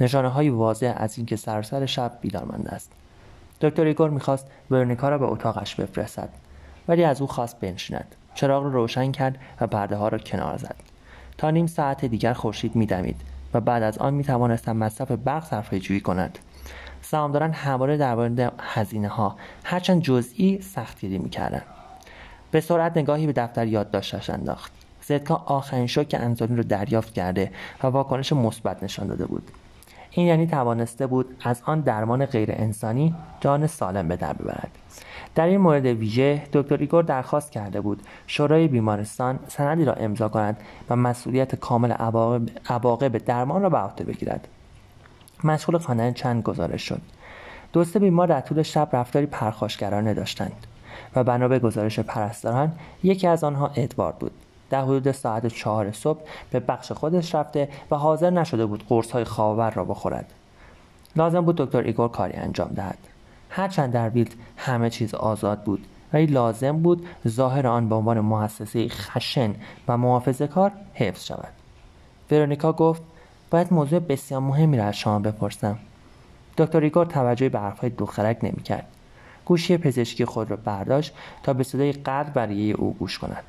نشانه 0.00 0.28
های 0.28 0.48
واضح 0.50 0.94
از 0.96 1.18
اینکه 1.18 1.36
سرسر 1.36 1.86
شب 1.86 2.18
بیدار 2.20 2.44
مانده 2.44 2.70
است. 2.70 2.92
دکتر 3.60 3.84
ایگور 3.84 4.10
می‌خواست 4.10 4.46
ورنیکا 4.70 5.08
را 5.08 5.18
به 5.18 5.26
اتاقش 5.26 5.74
بفرستد 5.74 6.28
ولی 6.88 7.04
از 7.04 7.20
او 7.20 7.26
خواست 7.26 7.60
بنشیند. 7.60 8.14
چراغ 8.34 8.64
را 8.64 8.70
روشن 8.70 9.12
کرد 9.12 9.38
و 9.60 9.66
پرده 9.66 9.96
ها 9.96 10.08
را 10.08 10.18
کنار 10.18 10.56
زد. 10.56 10.76
تا 11.38 11.50
نیم 11.50 11.66
ساعت 11.66 12.04
دیگر 12.04 12.32
خورشید 12.32 12.76
میدمید 12.76 13.20
و 13.54 13.60
بعد 13.60 13.82
از 13.82 13.98
آن 13.98 14.14
می‌توانستم 14.14 14.76
مصرف 14.76 15.10
برق 15.10 15.44
صرفه 15.44 15.80
جویی 15.80 16.00
کند 16.00 16.38
سهامداران 17.02 17.52
همواره 17.52 17.96
در 17.96 18.14
مورد 18.14 18.52
هزینه 18.58 19.10
هرچند 19.64 20.02
جزئی 20.02 20.60
سختگیری 20.60 21.18
می‌کردند 21.18 21.64
به 22.50 22.60
سرعت 22.60 22.96
نگاهی 22.96 23.26
به 23.26 23.32
دفتر 23.32 23.66
یادداشتش 23.66 24.30
انداخت. 24.30 24.72
زدکا 25.02 25.34
آخرین 25.34 25.86
شوک 25.86 26.16
انزولین 26.18 26.56
رو 26.56 26.62
دریافت 26.62 27.14
کرده 27.14 27.52
و 27.82 27.86
واکنش 27.86 28.32
مثبت 28.32 28.82
نشان 28.82 29.06
داده 29.06 29.26
بود. 29.26 29.50
این 30.10 30.26
یعنی 30.26 30.46
توانسته 30.46 31.06
بود 31.06 31.36
از 31.44 31.62
آن 31.64 31.80
درمان 31.80 32.26
غیر 32.26 32.50
انسانی 32.52 33.14
جان 33.40 33.66
سالم 33.66 34.08
به 34.08 34.16
در 34.16 34.32
ببرد. 34.32 34.70
در 35.34 35.46
این 35.46 35.60
مورد 35.60 35.86
ویژه 35.86 36.42
دکتر 36.52 36.76
ایگور 36.76 37.02
درخواست 37.02 37.52
کرده 37.52 37.80
بود 37.80 38.02
شورای 38.26 38.68
بیمارستان 38.68 39.38
سندی 39.48 39.84
را 39.84 39.92
امضا 39.92 40.28
کند 40.28 40.56
و 40.90 40.96
مسئولیت 40.96 41.54
کامل 41.54 41.92
عواقب 42.68 43.18
درمان 43.18 43.62
را 43.62 43.70
به 43.70 43.78
عهده 43.78 44.04
بگیرد. 44.04 44.48
مشغول 45.44 45.78
خواندن 45.78 46.12
چند 46.12 46.42
گزارش 46.42 46.88
شد. 46.88 47.00
دوست 47.72 47.98
بیمار 47.98 48.26
در 48.26 48.40
طول 48.40 48.62
شب 48.62 48.88
رفتاری 48.92 49.26
پرخاشگرانه 49.26 50.14
داشتند 50.14 50.66
و 51.16 51.24
بنا 51.24 51.48
به 51.48 51.58
گزارش 51.58 52.00
پرستاران 52.00 52.72
یکی 53.02 53.26
از 53.26 53.44
آنها 53.44 53.70
ادوارد 53.76 54.18
بود. 54.18 54.32
در 54.70 54.82
حدود 54.82 55.12
ساعت 55.12 55.46
چهار 55.46 55.92
صبح 55.92 56.20
به 56.50 56.60
بخش 56.60 56.92
خودش 56.92 57.34
رفته 57.34 57.68
و 57.90 57.96
حاضر 57.96 58.30
نشده 58.30 58.66
بود 58.66 58.84
قرص 58.88 59.10
های 59.10 59.24
خوابآور 59.24 59.70
را 59.70 59.84
بخورد. 59.84 60.32
لازم 61.16 61.40
بود 61.40 61.56
دکتر 61.56 61.82
ایگور 61.82 62.08
کاری 62.08 62.32
انجام 62.32 62.68
دهد. 62.68 62.98
هرچند 63.50 63.92
در 63.92 64.08
ویلت 64.08 64.34
همه 64.56 64.90
چیز 64.90 65.14
آزاد 65.14 65.62
بود 65.62 65.86
ولی 66.12 66.26
لازم 66.26 66.78
بود 66.78 67.06
ظاهر 67.28 67.66
آن 67.66 67.88
به 67.88 67.94
عنوان 67.94 68.20
مؤسسه 68.20 68.88
خشن 68.88 69.54
و 69.88 69.96
محافظه 69.96 70.46
کار 70.46 70.72
حفظ 70.94 71.24
شود. 71.24 71.52
ورونیکا 72.30 72.72
گفت 72.72 73.02
باید 73.50 73.72
موضوع 73.72 73.98
بسیار 73.98 74.40
مهمی 74.40 74.78
را 74.78 74.84
از 74.84 74.96
شما 74.96 75.18
بپرسم. 75.18 75.78
دکتر 76.58 76.80
ایگور 76.80 77.06
توجهی 77.06 77.48
به 77.48 77.58
حرفهای 77.58 77.90
دخترک 77.90 78.38
نمی‌کرد. 78.42 78.86
گوشی 79.44 79.76
پزشکی 79.76 80.24
خود 80.24 80.50
را 80.50 80.56
برداشت 80.56 81.14
تا 81.42 81.52
به 81.52 81.64
صدای 81.64 81.92
قلب 81.92 82.32
برای 82.32 82.72
او 82.72 82.96
گوش 82.98 83.18
کند. 83.18 83.44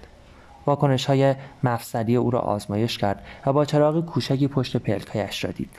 واکنش 0.70 1.06
های 1.06 1.36
مفصلی 1.64 2.16
او 2.16 2.32
را 2.32 2.40
آزمایش 2.40 2.98
کرد 2.98 3.26
و 3.46 3.54
با 3.54 3.66
چراغ 3.66 4.06
کوچکی 4.06 4.48
پشت 4.48 4.78
پلکایش 4.78 5.46
را 5.46 5.52
دید. 5.52 5.70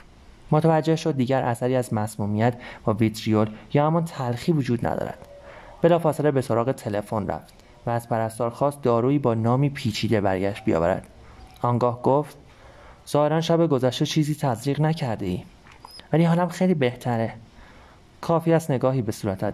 متوجه 0.51 0.95
شد 0.95 1.15
دیگر 1.15 1.43
اثری 1.43 1.75
از 1.75 1.93
مسمومیت 1.93 2.53
و 2.87 2.91
ویتریول 2.91 3.49
یا 3.73 3.87
همان 3.87 4.05
تلخی 4.05 4.51
وجود 4.51 4.87
ندارد. 4.87 5.27
بلافاصله 5.81 6.31
به 6.31 6.41
سراغ 6.41 6.71
تلفن 6.71 7.27
رفت 7.27 7.53
و 7.85 7.89
از 7.89 8.09
پرستار 8.09 8.49
خواست 8.49 8.81
دارویی 8.81 9.19
با 9.19 9.33
نامی 9.33 9.69
پیچیده 9.69 10.21
برگشت 10.21 10.65
بیاورد. 10.65 11.07
آنگاه 11.61 12.01
گفت 12.01 12.37
ظاهرا 13.09 13.41
شب 13.41 13.67
گذشته 13.67 14.05
چیزی 14.05 14.35
تزریق 14.35 14.81
نکرده 14.81 15.25
ای 15.25 15.43
ولی 16.13 16.23
حالم 16.23 16.49
خیلی 16.49 16.73
بهتره. 16.73 17.33
کافی 18.21 18.53
است 18.53 18.71
نگاهی 18.71 19.01
به 19.01 19.11
صورتت 19.11 19.53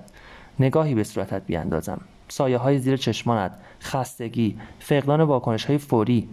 نگاهی 0.59 0.95
به 0.95 1.03
صورتت 1.03 1.41
بیاندازم. 1.45 2.01
سایه 2.27 2.57
های 2.57 2.79
زیر 2.79 2.97
چشمانت 2.97 3.51
خستگی 3.81 4.59
فقدان 4.79 5.21
واکنش 5.21 5.65
های 5.65 5.77
فوری. 5.77 6.29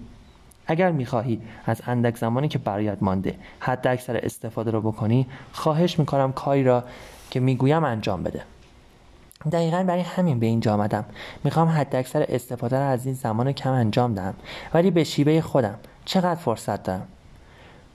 اگر 0.67 0.91
می‌خواهی 0.91 1.41
از 1.67 1.83
اندک 1.87 2.17
زمانی 2.17 2.49
که 2.49 2.59
برایت 2.59 2.99
مانده 3.01 3.35
حد 3.61 3.87
اکثر 3.87 4.17
استفاده 4.17 4.71
را 4.71 4.81
بکنی 4.81 5.27
خواهش 5.53 5.99
می‌کنم 5.99 6.33
کاری 6.33 6.65
را 6.65 6.85
که 7.31 7.41
می‌گویم 7.41 7.85
انجام 7.85 8.23
بده. 8.23 8.43
دقیقا 9.53 9.83
برای 9.83 10.01
همین 10.03 10.39
به 10.39 10.47
اینجا 10.47 10.75
آمدم. 10.75 11.05
می‌خوام 11.45 11.69
حد 11.69 11.97
اکثر 11.97 12.27
استفاده 12.29 12.79
را 12.79 12.87
از 12.87 13.07
این 13.07 13.15
زمان 13.15 13.53
کم 13.53 13.73
انجام 13.73 14.15
دهم 14.15 14.35
ولی 14.75 14.91
به 14.91 15.05
شیوه 15.05 15.41
خودم 15.41 15.79
چقدر 16.05 16.35
فرصت 16.35 16.83
دارم؟ 16.83 17.09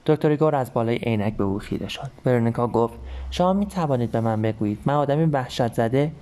دکتر 0.06 0.36
ایگور 0.36 0.54
از 0.54 0.72
بالای 0.72 0.96
عینک 0.96 1.36
به 1.36 1.44
او 1.44 1.58
خیره 1.58 1.88
شد. 1.88 2.10
ورونیکا 2.26 2.66
گفت 2.66 2.94
شما 3.30 3.52
می 3.52 3.66
توانید 3.66 4.10
به 4.12 4.20
من 4.20 4.42
بگویید. 4.42 4.78
من 4.84 4.94
آدمی 4.94 5.24
وحشت 5.24 5.74
زده 5.74 6.12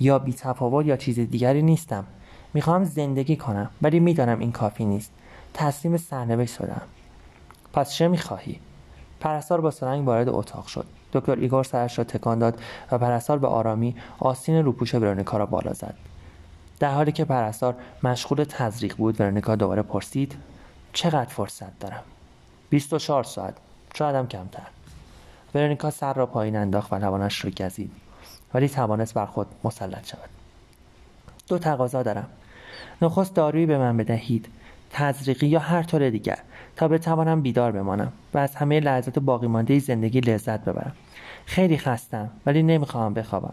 یا 0.00 0.18
بی 0.18 0.32
تفاوت 0.32 0.86
یا 0.86 0.96
چیز 0.96 1.18
دیگری 1.18 1.62
نیستم. 1.62 2.04
می‌خواهم 2.54 2.84
زندگی 2.84 3.36
کنم 3.36 3.70
ولی 3.82 4.00
می‌دانم 4.00 4.38
این 4.38 4.52
کافی 4.52 4.84
نیست. 4.84 5.12
تسلیم 5.54 5.96
سرنوشت 5.96 6.54
شدم. 6.54 6.82
پس 7.72 7.92
چه 7.92 8.08
می‌خواهی؟ 8.08 8.60
پرستار 9.20 9.60
با 9.60 9.70
سرنگ 9.70 10.06
وارد 10.06 10.28
اتاق 10.28 10.66
شد. 10.66 10.86
دکتر 11.12 11.36
ایگور 11.36 11.64
سرش 11.64 11.98
را 11.98 12.04
تکان 12.04 12.38
داد 12.38 12.60
و 12.92 12.98
پرستار 12.98 13.38
به 13.38 13.46
آرامی 13.46 13.96
آستین 14.18 14.64
روپوش 14.64 14.94
ورونیکا 14.94 15.36
را 15.36 15.46
بالا 15.46 15.72
زد. 15.72 15.94
در 16.78 16.94
حالی 16.94 17.12
که 17.12 17.24
پرستار 17.24 17.74
مشغول 18.02 18.44
تزریق 18.44 18.96
بود 18.96 19.20
ورونیکا 19.20 19.56
دوباره 19.56 19.82
پرسید 19.82 20.36
چقدر 20.92 21.30
فرصت 21.30 21.78
دارم؟ 21.78 22.02
24 22.70 23.24
ساعت. 23.24 23.54
شایدم 23.94 24.26
کمتر. 24.26 24.66
ورونیکا 25.54 25.90
سر 25.90 26.12
را 26.12 26.26
پایین 26.26 26.56
انداخت 26.56 26.92
و 26.92 26.96
لبانش 26.96 27.44
را 27.44 27.50
گزید. 27.50 27.92
ولی 28.54 28.68
توانست 28.68 29.14
بر 29.14 29.26
خود 29.26 29.46
مسلط 29.64 30.06
شود. 30.06 30.28
دو 31.48 31.58
تقاضا 31.58 32.02
دارم. 32.02 32.26
نخست 33.02 33.34
دارویی 33.34 33.66
به 33.66 33.78
من 33.78 33.96
بدهید. 33.96 34.48
تزریقی 34.90 35.46
یا 35.46 35.58
هر 35.58 35.82
طور 35.82 36.10
دیگر. 36.10 36.38
تا 36.76 36.88
بتوانم 36.88 37.42
بیدار 37.42 37.72
بمانم 37.72 38.12
و 38.34 38.38
از 38.38 38.54
همه 38.54 38.80
لحظات 38.80 39.18
باقی 39.18 39.46
مانده 39.46 39.78
زندگی 39.78 40.20
لذت 40.20 40.64
ببرم. 40.64 40.92
خیلی 41.46 41.78
خستم 41.78 42.30
ولی 42.46 42.62
نمی‌خواهم 42.62 43.14
بخوابم. 43.14 43.52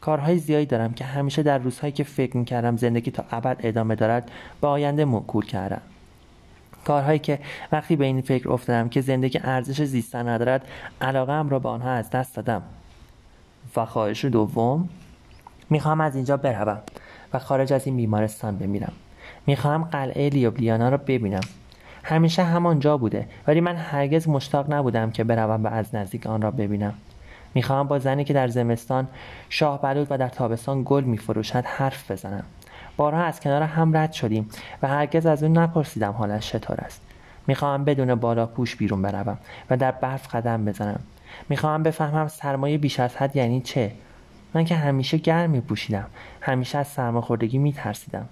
کارهای 0.00 0.38
زیادی 0.38 0.66
دارم 0.66 0.92
که 0.92 1.04
همیشه 1.04 1.42
در 1.42 1.58
روزهایی 1.58 1.92
که 1.92 2.04
فکر 2.04 2.36
می‌کردم 2.36 2.76
زندگی 2.76 3.10
تا 3.10 3.24
ابد 3.30 3.56
ادامه 3.60 3.94
دارد 3.94 4.30
به 4.60 4.66
آینده 4.66 5.04
موکول 5.04 5.46
کردم. 5.46 5.80
کارهایی 6.84 7.18
که 7.18 7.38
وقتی 7.72 7.96
به 7.96 8.04
این 8.04 8.20
فکر 8.20 8.50
افتادم 8.50 8.88
که 8.88 9.00
زندگی 9.00 9.40
ارزش 9.44 9.82
زیستن 9.82 10.28
ندارد 10.28 10.66
علاقه 11.00 11.48
را 11.48 11.58
به 11.58 11.68
آنها 11.68 11.90
از 11.90 12.10
دست 12.10 12.36
دادم. 12.36 12.62
و 13.76 13.84
خواهش 13.84 14.24
دوم 14.24 14.88
می‌خواهم 15.70 16.00
از 16.00 16.16
اینجا 16.16 16.36
بروم 16.36 16.78
و 17.32 17.38
خارج 17.38 17.72
از 17.72 17.86
این 17.86 17.96
بیمارستان 17.96 18.56
بمیرم. 18.56 18.92
می‌خواهم 19.46 19.84
قلعه 19.84 20.28
لیوبلیانا 20.28 20.88
را 20.88 20.96
ببینم. 20.96 21.40
همیشه 22.04 22.42
همانجا 22.42 22.96
بوده 22.96 23.28
ولی 23.46 23.60
من 23.60 23.76
هرگز 23.76 24.28
مشتاق 24.28 24.72
نبودم 24.72 25.10
که 25.10 25.24
بروم 25.24 25.64
و 25.64 25.66
از 25.66 25.94
نزدیک 25.94 26.26
آن 26.26 26.42
را 26.42 26.50
ببینم. 26.50 26.94
می‌خواهم 27.54 27.88
با 27.88 27.98
زنی 27.98 28.24
که 28.24 28.34
در 28.34 28.48
زمستان 28.48 29.08
شاه 29.48 29.82
بلود 29.82 30.06
و 30.10 30.18
در 30.18 30.28
تابستان 30.28 30.82
گل 30.84 31.04
میفروشد 31.04 31.64
حرف 31.64 32.10
بزنم. 32.10 32.44
بارها 32.96 33.22
از 33.22 33.40
کنار 33.40 33.62
هم 33.62 33.96
رد 33.96 34.12
شدیم 34.12 34.48
و 34.82 34.88
هرگز 34.88 35.26
از 35.26 35.42
او 35.42 35.52
نپرسیدم 35.52 36.12
حالش 36.12 36.50
چطور 36.50 36.76
است. 36.80 37.00
می‌خواهم 37.46 37.84
بدون 37.84 38.14
بالا 38.14 38.46
پوش 38.46 38.76
بیرون 38.76 39.02
بروم 39.02 39.38
و 39.70 39.76
در 39.76 39.90
برف 39.90 40.34
قدم 40.34 40.64
بزنم. 40.64 41.00
می‌خواهم 41.48 41.82
بفهمم 41.82 42.28
سرمایه 42.28 42.78
بیش 42.78 43.00
از 43.00 43.16
حد 43.16 43.36
یعنی 43.36 43.60
چه؟ 43.60 43.92
من 44.54 44.64
که 44.64 44.74
همیشه 44.74 45.16
گرم 45.16 45.50
میپوشیدم. 45.50 46.06
همیشه 46.40 46.78
از 46.78 46.88
سرماخوردگی 46.88 47.58
میترسیدم. 47.58 48.28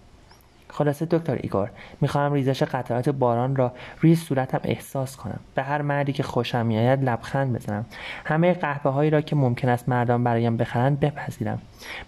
خلاصه 0.69 1.07
دکتر 1.07 1.38
ایگور 1.40 1.71
می‌خواهم 2.00 2.33
ریزش 2.33 2.62
قطرات 2.62 3.09
باران 3.09 3.57
را 3.57 3.73
روی 4.00 4.16
صورتم 4.16 4.61
احساس 4.64 5.16
کنم. 5.16 5.40
به 5.54 5.62
هر 5.62 5.83
مردی 5.83 6.12
که 6.12 6.23
خوشم 6.23 6.66
میآید 6.66 7.04
لبخند 7.04 7.52
بزنم. 7.52 7.87
همه 8.25 8.52
قهوه 8.52 8.92
هایی 8.92 9.11
را 9.11 9.21
که 9.21 9.37
ممکن 9.37 9.69
است 9.69 9.88
مردان 9.88 10.25
برایم 10.25 10.57
بخرند 10.57 11.00
بپذیرم. 11.00 11.59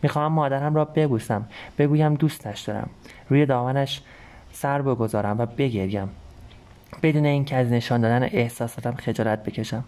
می‌خواهم 0.02 0.32
مادرم 0.32 0.74
را 0.74 0.84
ببوسم. 0.84 1.44
بگویم 1.78 2.14
دوستش 2.14 2.60
دارم. 2.60 2.90
روی 3.28 3.46
دامنش 3.46 4.02
سر 4.52 4.82
بگذارم 4.82 5.38
و 5.38 5.46
بگریم. 5.46 6.08
بدون 7.02 7.26
اینکه 7.26 7.56
از 7.56 7.72
نشان 7.72 8.00
دادن 8.00 8.22
احساساتم 8.22 8.94
خجالت 8.94 9.44
بکشم. 9.44 9.84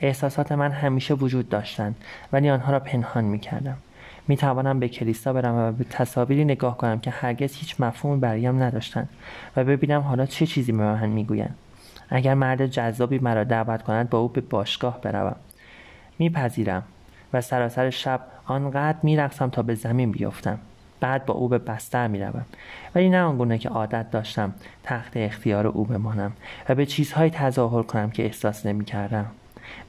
احساسات 0.00 0.52
من 0.52 0.70
همیشه 0.70 1.14
وجود 1.14 1.48
داشتند 1.48 1.96
ولی 2.32 2.50
آنها 2.50 2.72
را 2.72 2.80
پنهان 2.80 3.24
می‌کردم. 3.24 3.76
می 4.28 4.36
توانم 4.36 4.80
به 4.80 4.88
کلیسا 4.88 5.32
برم 5.32 5.54
و 5.54 5.72
به 5.72 5.84
تصاویری 5.84 6.44
نگاه 6.44 6.76
کنم 6.76 7.00
که 7.00 7.10
هرگز 7.10 7.54
هیچ 7.54 7.80
مفهوم 7.80 8.20
برایم 8.20 8.62
نداشتند 8.62 9.08
و 9.56 9.64
ببینم 9.64 10.00
حالا 10.00 10.26
چه 10.26 10.46
چیزی 10.46 10.72
به 10.72 10.78
من 10.78 11.08
می‌گویند. 11.08 11.56
اگر 12.08 12.34
مرد 12.34 12.66
جذابی 12.66 13.18
مرا 13.18 13.44
دعوت 13.44 13.82
کند 13.82 14.10
با 14.10 14.18
او 14.18 14.28
به 14.28 14.40
باشگاه 14.40 15.00
بروم. 15.00 15.36
میپذیرم 16.18 16.82
و 17.32 17.40
سراسر 17.40 17.90
شب 17.90 18.20
آنقدر 18.44 18.98
میرقصم 19.02 19.50
تا 19.50 19.62
به 19.62 19.74
زمین 19.74 20.12
بیفتم. 20.12 20.58
بعد 21.00 21.26
با 21.26 21.34
او 21.34 21.48
به 21.48 21.58
بستر 21.58 22.06
می‌روم. 22.06 22.44
ولی 22.94 23.08
نه 23.08 23.22
آنگونه 23.22 23.58
که 23.58 23.68
عادت 23.68 24.10
داشتم 24.10 24.54
تحت 24.82 25.16
اختیار 25.16 25.66
او 25.66 25.84
بمانم 25.84 26.32
و 26.68 26.74
به 26.74 26.86
چیزهایی 26.86 27.30
تظاهر 27.30 27.82
کنم 27.82 28.10
که 28.10 28.24
احساس 28.24 28.66
نمی‌کردم. 28.66 29.26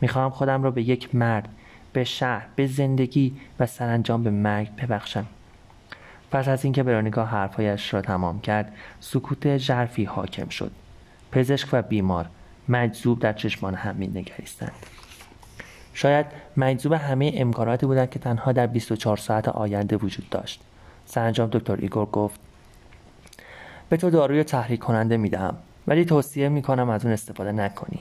می‌خواهم 0.01 0.29
خودم 0.29 0.63
را 0.63 0.71
به 0.71 0.81
یک 0.81 1.15
مرد 1.15 1.49
به 1.93 2.03
شهر 2.03 2.45
به 2.55 2.67
زندگی 2.67 3.35
و 3.59 3.65
سرانجام 3.65 4.23
به 4.23 4.29
مرگ 4.29 4.75
ببخشم. 4.75 5.25
پس 6.31 6.47
از 6.47 6.63
اینکه 6.63 6.83
برونیکا 6.83 7.25
حرفهایش 7.25 7.93
را 7.93 8.01
تمام 8.01 8.41
کرد 8.41 8.73
سکوت 8.99 9.57
ژرفی 9.57 10.03
حاکم 10.03 10.49
شد. 10.49 10.71
پزشک 11.31 11.69
و 11.73 11.81
بیمار 11.81 12.25
مجذوب 12.69 13.19
در 13.19 13.33
چشمان 13.33 13.75
هم 13.75 13.95
نگریستند 13.97 14.71
شاید 15.93 16.25
مجذوب 16.57 16.93
همه 16.93 17.31
امکاناتی 17.35 17.85
بودند 17.85 18.09
که 18.09 18.19
تنها 18.19 18.51
در 18.51 18.67
24 18.67 19.17
ساعت 19.17 19.47
آینده 19.47 19.97
وجود 19.97 20.29
داشت. 20.29 20.61
سرانجام 21.05 21.49
دکتر 21.49 21.75
ایگور 21.75 22.05
گفت 22.05 22.39
به 23.89 23.97
تو 23.97 24.09
داروی 24.09 24.43
تحریک 24.43 24.79
کننده 24.79 25.17
می‌دهم 25.17 25.55
ولی 25.87 26.05
توصیه 26.05 26.49
می‌کنم 26.49 26.89
از 26.89 27.05
اون 27.05 27.13
استفاده 27.13 27.51
نکنی. 27.51 27.99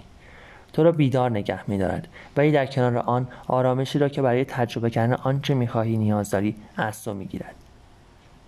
تو 0.73 0.83
را 0.83 0.93
بیدار 0.93 1.31
نگه 1.31 1.71
میدارد 1.71 2.09
ولی 2.37 2.53
در 2.53 2.67
کنار 2.67 2.99
آن 2.99 3.29
آرامشی 3.49 3.99
را 3.99 4.09
که 4.09 4.23
برای 4.23 4.45
تجربه 4.45 4.90
کردن 4.90 5.12
آنچه 5.14 5.55
می‌خواهی 5.55 5.97
نیاز 5.97 6.31
داری 6.31 6.57
از 6.77 7.05
تو 7.05 7.14
می‌گیرد. 7.14 7.55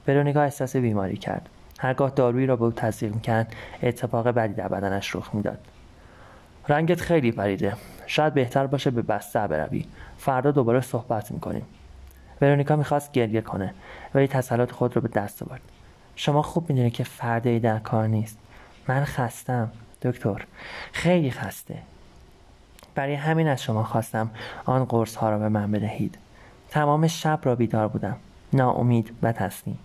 ورونیکا 0.08 0.42
احساس 0.42 0.76
بیماری 0.76 1.16
کرد. 1.16 1.48
هرگاه 1.78 2.10
دارویی 2.10 2.46
را 2.46 2.56
به 2.56 2.64
او 2.64 2.72
تزریق 2.72 3.14
می‌کرد 3.14 3.56
اتفاق 3.82 4.28
بدی 4.28 4.54
در 4.54 4.68
بدنش 4.68 5.16
رخ 5.16 5.34
می‌داد. 5.34 5.58
رنگت 6.68 7.00
خیلی 7.00 7.32
پریده. 7.32 7.72
شاید 8.06 8.34
بهتر 8.34 8.66
باشه 8.66 8.90
به 8.90 9.02
بستر 9.02 9.46
بروی. 9.46 9.84
فردا 10.18 10.50
دوباره 10.50 10.80
صحبت 10.80 11.32
می‌کنیم. 11.32 11.62
ورونیکا 12.40 12.76
می‌خواست 12.76 13.12
گریه 13.12 13.40
کنه 13.40 13.74
ولی 14.14 14.26
تسلط 14.26 14.70
خود 14.70 14.96
را 14.96 15.02
به 15.02 15.08
دست 15.08 15.42
آورد. 15.42 15.60
شما 16.16 16.42
خوب 16.42 16.70
می‌دونید 16.70 16.92
که 16.92 17.04
فردا 17.04 17.50
ای 17.50 17.58
در 17.58 17.78
کار 17.78 18.06
نیست. 18.06 18.38
من 18.88 19.04
خستم 19.04 19.70
دکتر. 20.02 20.44
خیلی 20.92 21.30
خسته. 21.30 21.78
برای 22.94 23.14
همین 23.14 23.48
از 23.48 23.62
شما 23.62 23.84
خواستم 23.84 24.30
آن 24.64 24.84
قرص 24.84 25.16
ها 25.16 25.30
را 25.30 25.38
به 25.38 25.48
من 25.48 25.72
بدهید. 25.72 26.18
تمام 26.70 27.06
شب 27.06 27.40
را 27.42 27.54
بیدار 27.54 27.88
بودم. 27.88 28.16
ناامید 28.52 29.10
و 29.22 29.32
تسلیم. 29.32 29.78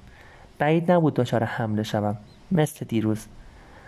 بعید 0.59 0.91
نبود 0.91 1.13
دچار 1.13 1.43
حمله 1.43 1.83
شوم. 1.83 2.17
مثل 2.51 2.85
دیروز. 2.85 3.25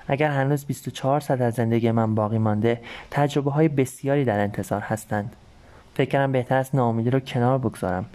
اگر 0.07 0.31
هنوز 0.31 0.65
24 0.65 1.19
ساعت 1.19 1.41
از 1.41 1.53
زندگی 1.53 1.91
من 1.91 2.15
باقی 2.15 2.37
مانده 2.37 2.81
تجربه 3.11 3.51
های 3.51 3.67
بسیاری 3.67 4.25
در 4.25 4.39
انتظار 4.39 4.81
هستند. 4.81 5.35
فکرم 5.95 6.31
بهتر 6.31 6.55
است 6.55 6.75
ناامیدی 6.75 7.09
را 7.09 7.19
کنار 7.19 7.57
بگذارم. 7.57 8.05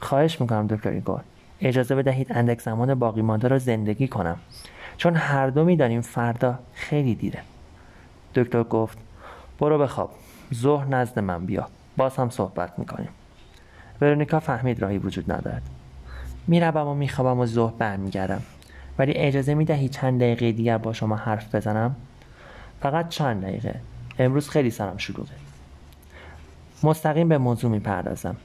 خواهش 0.00 0.40
می‌کنم 0.40 0.66
دکتر 0.66 0.90
ایگور 0.90 1.20
اجازه 1.60 1.94
بدهید 1.94 2.26
اندک 2.30 2.60
زمان 2.60 2.94
باقی 2.94 3.22
مانده 3.22 3.48
را 3.48 3.58
زندگی 3.58 4.08
کنم. 4.08 4.36
چون 4.96 5.16
هر 5.16 5.46
دو 5.46 5.64
می‌دانیم 5.64 6.00
فردا 6.00 6.58
خیلی 6.74 7.14
دیره. 7.14 7.40
دکتر 8.34 8.62
گفت 8.62 8.98
برو 9.58 9.78
بخواب. 9.78 10.10
ظهر 10.54 10.86
نزد 10.86 11.18
من 11.18 11.46
بیا. 11.46 11.68
باز 11.96 12.16
هم 12.16 12.30
صحبت 12.30 12.78
می‌کنیم. 12.78 13.08
ورونیکا 14.00 14.40
فهمید 14.40 14.82
راهی 14.82 14.98
وجود 14.98 15.32
ندارد. 15.32 15.62
می‌روم 16.46 16.86
و 16.86 16.94
میخوابم 16.94 17.40
و 17.40 17.46
ظهر 17.46 17.72
برمیگردم. 17.78 18.42
ولی 18.98 19.12
اجازه 19.12 19.54
می‌دهی 19.54 19.88
چند 19.88 20.20
دقیقه 20.20 20.52
دیگر 20.52 20.78
با 20.78 20.92
شما 20.92 21.16
حرف 21.16 21.54
بزنم؟ 21.54 21.96
فقط 22.82 23.08
چند 23.08 23.42
دقیقه. 23.42 23.74
امروز 24.18 24.48
خیلی 24.48 24.70
سرم 24.70 24.96
شلوغه. 24.96 25.32
مستقیم 26.82 27.28
به 27.28 27.38
موضوع 27.38 27.70
می‌پردازم. 27.70 28.36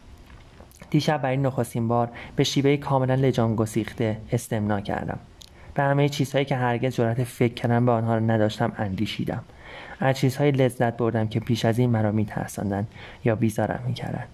دیشب 0.96 1.22
برای 1.22 1.38
نخستین 1.38 1.88
بار 1.88 2.10
به 2.36 2.44
شیوه 2.44 2.78
کاملا 2.78 3.16
لجام 3.16 3.56
گسیخته 3.56 4.18
استمنا 4.32 4.82
کردم. 4.82 5.20
به 5.74 5.84
همه 5.84 6.10
چیزهایی 6.10 6.46
که 6.46 6.56
هرگز 6.56 6.96
جرأت 6.96 7.24
فکر 7.24 7.54
کردن 7.54 7.86
به 7.86 7.92
آنها 7.92 8.14
را 8.14 8.20
نداشتم 8.20 8.72
اندیشیدم. 8.78 9.44
از 10.00 10.18
چیزهای 10.18 10.52
لذت 10.52 10.98
بردم 10.98 11.28
که 11.28 11.40
پیش 11.40 11.66
از 11.66 11.80
این 11.80 11.90
مرا 11.90 12.12
میترساندند 12.12 12.88
یا 13.26 13.36
بیزارم 13.36 13.80
می‌کردند. 13.88 14.28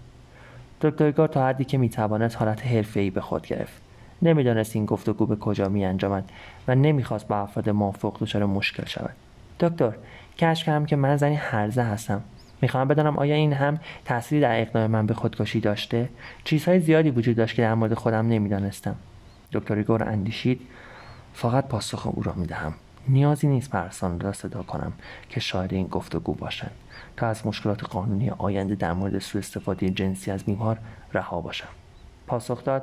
دکتر 0.80 1.26
تا 1.26 1.46
حدی 1.46 1.64
که 1.64 1.78
می‌توانست 1.78 2.36
حالت 2.36 2.66
حرفهای 2.66 3.10
به 3.10 3.20
خود 3.20 3.46
گرفت. 3.46 3.82
نمی‌دانست 4.22 4.76
این 4.76 4.86
گفتگو 4.86 5.26
به 5.26 5.36
کجا 5.36 5.68
میانجامد 5.68 6.24
و 6.68 6.74
نمی‌خواست 6.74 7.28
با 7.28 7.36
افراد 7.36 7.70
موافق 7.70 8.16
دچار 8.20 8.44
مشکل 8.44 8.86
شود. 8.86 9.14
دکتر 9.60 9.92
کشف 10.38 10.66
کردم 10.66 10.86
که 10.86 10.96
من 10.96 11.16
زنی 11.16 11.34
هرزه 11.34 11.82
هستم. 11.82 12.22
می‌خواهم 12.62 12.88
بدانم 12.88 13.18
آیا 13.18 13.34
این 13.34 13.52
هم 13.52 13.78
تأثیری 14.04 14.40
در 14.40 14.60
اقدام 14.60 14.90
من 14.90 15.06
به 15.06 15.14
خودکشی 15.14 15.60
داشته؟ 15.60 16.08
چیزهای 16.44 16.80
زیادی 16.80 17.10
وجود 17.10 17.36
داشت 17.36 17.56
که 17.56 17.62
در 17.62 17.74
مورد 17.74 17.94
خودم 17.94 18.28
نمی‌دانستم. 18.28 18.96
دکتر 19.52 19.74
ایگور 19.74 20.08
اندیشید 20.08 20.60
فقط 21.34 21.66
پاسخ 21.66 22.06
او 22.06 22.22
را 22.22 22.32
می‌دهم. 22.32 22.74
نیازی 23.08 23.46
نیست 23.46 23.70
پرسان 23.70 24.20
را 24.20 24.32
صدا 24.32 24.62
کنم 24.62 24.92
که 25.28 25.40
شاید 25.40 25.72
این 25.72 25.86
گفتگو 25.86 26.34
باشند. 26.34 26.70
تا 27.16 27.26
از 27.26 27.46
مشکلات 27.46 27.84
قانونی 27.84 28.30
آینده 28.30 28.74
در 28.74 28.92
مورد 28.92 29.18
سوء 29.18 29.38
استفاده 29.38 29.90
جنسی 29.90 30.30
از 30.30 30.44
بیمار 30.44 30.78
رها 31.12 31.40
باشم. 31.40 31.68
پاسخ 32.26 32.64
داد 32.64 32.82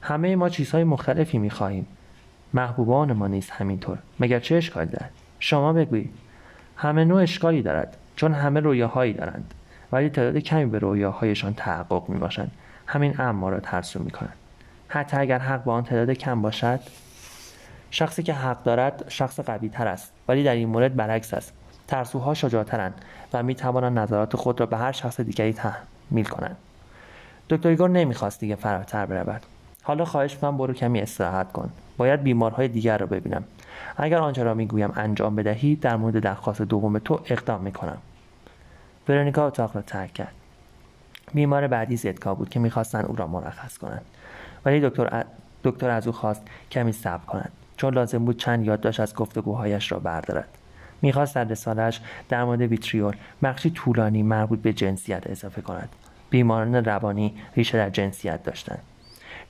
همه 0.00 0.36
ما 0.36 0.48
چیزهای 0.48 0.84
مختلفی 0.84 1.38
می‌خواهیم. 1.38 1.86
محبوبان 2.54 3.12
ما 3.12 3.26
نیست 3.26 3.50
همینطور. 3.50 3.98
مگر 4.20 4.40
چه 4.40 4.56
اشکالی 4.56 4.90
دارد؟ 4.90 5.10
شما 5.38 5.72
بگویید. 5.72 6.14
همه 6.76 7.04
نوع 7.04 7.22
اشکالی 7.22 7.62
دارد. 7.62 7.96
چون 8.18 8.34
همه 8.34 8.60
رویاهایی 8.60 9.12
دارند 9.12 9.54
ولی 9.92 10.10
تعداد 10.10 10.38
کمی 10.38 10.66
به 10.66 10.78
رویاهایشان 10.78 11.54
تحقق 11.54 12.08
می 12.08 12.18
باشند 12.18 12.50
همین 12.86 13.20
امر 13.20 13.32
ما 13.32 13.48
را 13.48 13.60
ترسو 13.60 14.02
می 14.02 14.10
کنند 14.10 14.32
حتی 14.88 15.16
اگر 15.16 15.38
حق 15.38 15.64
با 15.64 15.74
آن 15.74 15.84
تعداد 15.84 16.10
کم 16.10 16.42
باشد 16.42 16.80
شخصی 17.90 18.22
که 18.22 18.32
حق 18.32 18.62
دارد 18.62 19.04
شخص 19.08 19.40
قوی 19.40 19.68
تر 19.68 19.86
است 19.86 20.12
ولی 20.28 20.44
در 20.44 20.54
این 20.54 20.68
مورد 20.68 20.96
برعکس 20.96 21.34
است. 21.34 21.52
ترسوها 21.88 22.34
شجاعترند 22.34 22.94
و 23.32 23.42
می 23.42 23.54
توانند 23.54 23.98
نظرات 23.98 24.36
خود 24.36 24.60
را 24.60 24.66
به 24.66 24.76
هر 24.76 24.92
شخص 24.92 25.20
دیگری 25.20 25.52
تحمیل 25.52 26.24
کنند. 26.24 26.56
دکتر 27.50 27.68
ایگور 27.68 27.90
نمی‌خواست 27.90 28.40
دیگه 28.40 28.54
فراتر 28.54 29.06
برود. 29.06 29.42
حالا 29.82 30.04
خواهش 30.04 30.34
می‌کنم 30.34 30.56
برو 30.56 30.74
کمی 30.74 31.00
استراحت 31.00 31.52
کن. 31.52 31.70
باید 31.96 32.22
بیمارهای 32.22 32.68
دیگر 32.68 32.98
را 32.98 33.06
ببینم. 33.06 33.44
اگر 33.96 34.18
آنچه 34.18 34.42
را 34.42 34.54
می‌گویم 34.54 34.92
انجام 34.96 35.36
بدهی 35.36 35.76
در 35.76 35.96
مورد 35.96 36.18
درخواست 36.18 36.62
دوم 36.62 36.98
تو 36.98 37.20
اقدام 37.24 37.60
می‌کنم. 37.60 37.98
ورونیکا 39.08 39.46
اتاق 39.46 39.76
را 39.76 39.82
ترک 39.82 40.12
کرد. 40.12 40.34
بیمار 41.34 41.66
بعدی 41.66 41.96
زدکا 41.96 42.34
بود 42.34 42.48
که 42.48 42.60
می‌خواستند 42.60 43.06
او 43.06 43.16
را 43.16 43.26
مرخص 43.26 43.78
کنند. 43.78 44.04
ولی 44.64 44.80
دکتر 44.80 45.24
دکتر 45.64 45.90
از 45.90 46.06
او 46.06 46.12
خواست 46.12 46.42
کمی 46.70 46.92
صبر 46.92 47.24
کند 47.24 47.52
چون 47.76 47.94
لازم 47.94 48.24
بود 48.24 48.36
چند 48.36 48.66
یادداشت 48.66 49.00
از 49.00 49.14
گفتگوهایش 49.14 49.92
را 49.92 49.98
بردارد. 49.98 50.48
می‌خواست 51.02 51.34
در 51.34 51.44
رسالش 51.44 52.00
در 52.28 52.44
مورد 52.44 52.60
ویتریول 52.60 53.16
بخشی 53.42 53.70
طولانی 53.70 54.22
مربوط 54.22 54.62
به 54.62 54.72
جنسیت 54.72 55.26
اضافه 55.26 55.62
کند. 55.62 55.88
بیماران 56.30 56.74
روانی 56.84 57.34
ریشه 57.56 57.78
در 57.78 57.90
جنسیت 57.90 58.42
داشتند. 58.42 58.82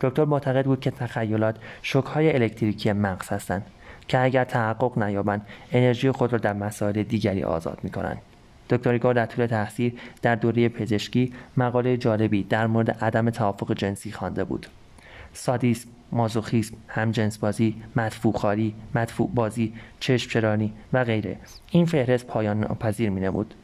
دکتر 0.01 0.25
معتقد 0.25 0.64
بود 0.64 0.81
که 0.81 0.90
تخیلات 0.90 1.57
شکهای 1.83 2.35
الکتریکی 2.35 2.92
مغز 2.92 3.29
هستند 3.29 3.66
که 4.09 4.18
اگر 4.18 4.44
تحقق 4.44 4.99
نیابند 4.99 5.47
انرژی 5.73 6.11
خود 6.11 6.33
را 6.33 6.38
در 6.38 6.53
مسائل 6.53 7.03
دیگری 7.03 7.44
آزاد 7.44 7.79
می 7.83 7.90
کنند. 7.90 8.23
دکتر 8.71 9.13
در 9.13 9.27
طول 9.27 9.47
تحصیل 9.47 9.99
در 10.23 10.35
دوره 10.35 10.69
پزشکی 10.69 11.33
مقاله 11.57 11.97
جالبی 11.97 12.43
در 12.43 12.67
مورد 12.67 12.91
عدم 12.91 13.31
توافق 13.31 13.75
جنسی 13.75 14.13
خوانده 14.13 14.45
بود. 14.45 14.67
سادیسم 15.33 15.89
مازوخیسم 16.13 16.77
همجنس 16.89 17.39
بازی 17.39 17.83
مدفوع 18.95 19.31
بازی 19.35 19.75
چشم 20.01 20.71
و 20.93 21.05
غیره. 21.05 21.37
این 21.71 21.87
فهرست 21.87 22.27
پایان 22.27 22.61
ناپذیر 22.61 23.11
می 23.11 23.21
نمود 23.21 23.55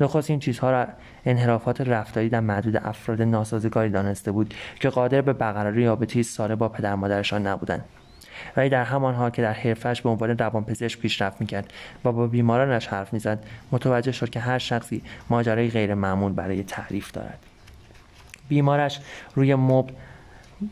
نخست 0.00 0.30
این 0.30 0.38
چیزها 0.38 0.70
را 0.70 0.86
انحرافات 1.26 1.80
رفتاری 1.80 2.28
در 2.28 2.40
معدود 2.40 2.76
افراد 2.76 3.22
ناسازگاری 3.22 3.90
دانسته 3.90 4.32
بود 4.32 4.54
که 4.80 4.88
قادر 4.88 5.20
به 5.20 5.32
برقراری 5.32 5.84
رابطه 5.84 6.22
ساله 6.22 6.54
با 6.54 6.68
پدر 6.68 6.94
مادرشان 6.94 7.46
نبودند. 7.46 7.84
ولی 8.56 8.68
در 8.68 8.84
همان 8.84 9.14
حال 9.14 9.30
که 9.30 9.42
در 9.42 9.52
حرفش 9.52 10.02
به 10.02 10.08
عنوان 10.08 10.38
روانپزشک 10.38 11.00
پیشرفت 11.00 11.40
می‌کرد 11.40 11.72
و 12.04 12.12
با 12.12 12.26
بیمارانش 12.26 12.86
حرف 12.86 13.12
می‌زد 13.12 13.44
متوجه 13.72 14.12
شد 14.12 14.30
که 14.30 14.40
هر 14.40 14.58
شخصی 14.58 15.02
ماجرای 15.30 15.68
غیر 15.68 15.94
معمول 15.94 16.32
برای 16.32 16.62
تعریف 16.62 17.12
دارد. 17.12 17.38
بیمارش 18.48 19.00
روی 19.34 19.54
مبل 19.54 19.92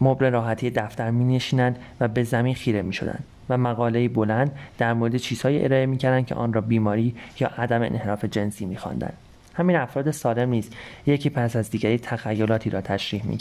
مبل 0.01 0.31
راحتی 0.31 0.71
دفتر 0.71 1.11
می 1.11 1.37
نشینند 1.37 1.79
و 2.01 2.09
به 2.09 2.23
زمین 2.23 2.55
خیره 2.55 2.83
می 2.83 2.93
شدند 2.93 3.25
و 3.49 3.59
مقاله 3.59 4.09
بلند 4.09 4.59
در 4.79 4.93
مورد 4.93 5.17
چیزهایی 5.17 5.65
ارائه 5.65 5.87
می 5.87 5.99
که 5.99 6.35
آن 6.35 6.53
را 6.53 6.61
بیماری 6.61 7.15
یا 7.41 7.49
عدم 7.59 7.83
انحراف 7.83 8.25
جنسی 8.25 8.67
می 8.67 8.77
همین 9.57 9.77
افراد 9.77 10.11
سالم 10.11 10.49
نیز 10.49 10.71
یکی 11.07 11.31
پس 11.31 11.57
از 11.57 11.71
دیگری 11.71 11.99
تخیلاتی 11.99 12.71
را 12.71 12.81
تشریح 12.81 13.27
می 13.27 13.39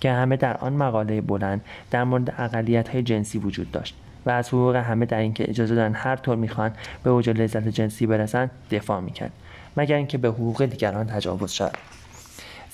که 0.00 0.12
همه 0.12 0.36
در 0.36 0.56
آن 0.56 0.72
مقاله 0.72 1.20
بلند 1.20 1.64
در 1.90 2.04
مورد 2.04 2.34
اقلیت 2.38 2.88
های 2.88 3.02
جنسی 3.02 3.38
وجود 3.38 3.70
داشت 3.70 3.94
و 4.26 4.30
از 4.30 4.48
حقوق 4.48 4.76
همه 4.76 5.06
در 5.06 5.18
اینکه 5.18 5.50
اجازه 5.50 5.74
دارن 5.74 5.94
هر 5.94 6.16
طور 6.16 6.36
می‌خوان 6.36 6.72
به 7.04 7.10
اوج 7.10 7.30
لذت 7.30 7.68
جنسی 7.68 8.06
برسند 8.06 8.50
دفاع 8.70 9.00
می‌کرد 9.00 9.32
مگر 9.76 9.96
اینکه 9.96 10.18
به 10.18 10.28
حقوق 10.28 10.64
دیگران 10.64 11.06
تجاوز 11.06 11.50
شد 11.50 11.72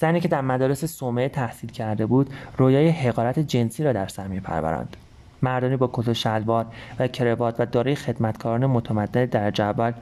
زنی 0.00 0.20
که 0.20 0.28
در 0.28 0.40
مدارس 0.40 0.84
صومعه 0.84 1.28
تحصیل 1.28 1.70
کرده 1.70 2.06
بود 2.06 2.30
رویای 2.56 2.88
حقارت 2.88 3.38
جنسی 3.38 3.84
را 3.84 3.92
در 3.92 4.06
سر 4.06 4.26
میپروراند. 4.26 4.96
مردانی 5.42 5.76
با 5.76 5.90
کت 5.92 6.08
و 6.08 6.14
شلوار 6.14 6.66
و 6.98 7.08
کروات 7.08 7.56
و 7.58 7.66
دارای 7.66 7.94
خدمتکاران 7.94 8.66
متمدن 8.66 9.24
در 9.24 9.50
جبل 9.50 9.92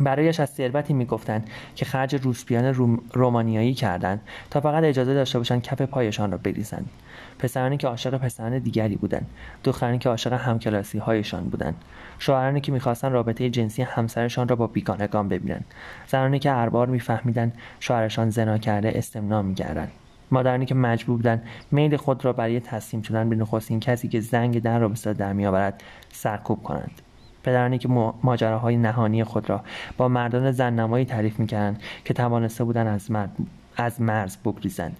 برایش 0.00 0.40
از 0.40 0.50
ثروتی 0.50 0.92
می‌گفتند 0.92 1.50
که 1.74 1.84
خرج 1.84 2.14
روسپیان 2.14 2.64
روم 2.64 3.00
رومانیایی 3.12 3.74
کردند 3.74 4.20
تا 4.50 4.60
فقط 4.60 4.84
اجازه 4.84 5.14
داشته 5.14 5.38
باشند 5.38 5.62
کف 5.62 5.82
پایشان 5.82 6.32
را 6.32 6.38
بریزند. 6.38 6.90
پسرانی 7.38 7.76
که 7.76 7.86
عاشق 7.86 8.18
پسران 8.18 8.58
دیگری 8.58 8.96
بودند. 8.96 9.26
دخترانی 9.64 9.98
که 9.98 10.08
عاشق 10.08 10.32
همکلاسی 10.32 10.98
هایشان 10.98 11.44
بودند. 11.44 11.74
شوهرانی 12.18 12.60
که 12.60 12.72
می‌خواستند 12.72 13.12
رابطه 13.12 13.50
جنسی 13.50 13.82
همسرشان 13.82 14.48
را 14.48 14.56
با 14.56 14.66
بیگانگان 14.66 15.28
ببینند. 15.28 15.64
زنانی 16.06 16.38
که 16.38 16.52
اربار 16.52 16.86
میفهمیدند 16.86 17.54
شوهرشان 17.80 18.30
زنا 18.30 18.58
کرده 18.58 18.92
استمنا 18.94 19.42
می‌کردند. 19.42 19.90
مادرانی 20.30 20.66
که 20.66 20.74
مجبور 20.74 21.16
بودند 21.16 21.42
میل 21.70 21.96
خود 21.96 22.24
را 22.24 22.32
برای 22.32 22.60
تسلیم 22.60 23.02
شدن 23.02 23.28
به 23.28 23.36
نخستین 23.36 23.80
کسی 23.80 24.08
که 24.08 24.20
زنگ 24.20 24.62
در 24.62 24.78
را 24.78 24.88
به 24.88 25.14
در 25.14 25.32
میآورد 25.32 25.82
سرکوب 26.12 26.62
کنند. 26.62 27.02
پدرانی 27.42 27.78
که 27.78 27.88
ماجراهای 28.22 28.76
نهانی 28.76 29.24
خود 29.24 29.50
را 29.50 29.60
با 29.96 30.08
مردان 30.08 30.52
زننمایی 30.52 31.04
تعریف 31.04 31.40
می‌کردند 31.40 31.82
که 32.04 32.14
توانسته 32.14 32.64
بودند 32.64 32.86
از, 32.86 33.10
مرد، 33.10 33.36
از 33.76 34.00
مرز 34.00 34.36
بگریزند. 34.36 34.96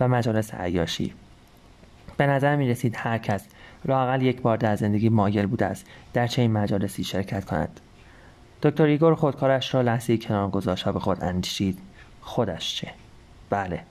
و 0.00 0.08
مجالس 0.08 0.54
عیاشی. 0.54 1.14
به 2.16 2.26
نظر 2.26 2.56
می 2.56 2.68
رسید 2.68 2.94
هر 2.98 3.18
کس 3.18 3.44
لاقل 3.84 4.22
یک 4.22 4.42
بار 4.42 4.56
در 4.56 4.76
زندگی 4.76 5.08
مایل 5.08 5.46
بوده 5.46 5.66
است 5.66 5.86
در 6.12 6.26
چنین 6.26 6.52
مجالسی 6.52 7.04
شرکت 7.04 7.44
کند. 7.44 7.80
دکتر 8.62 8.84
ایگور 8.84 9.14
خودکارش 9.14 9.74
را 9.74 9.80
لحظه 9.80 10.16
کنار 10.16 10.50
گذاشت 10.50 10.86
و 10.86 10.92
به 10.92 11.00
خود 11.00 11.24
اندیشید. 11.24 11.78
خودش 12.20 12.76
چه؟ 12.76 12.88
بله 13.50 13.82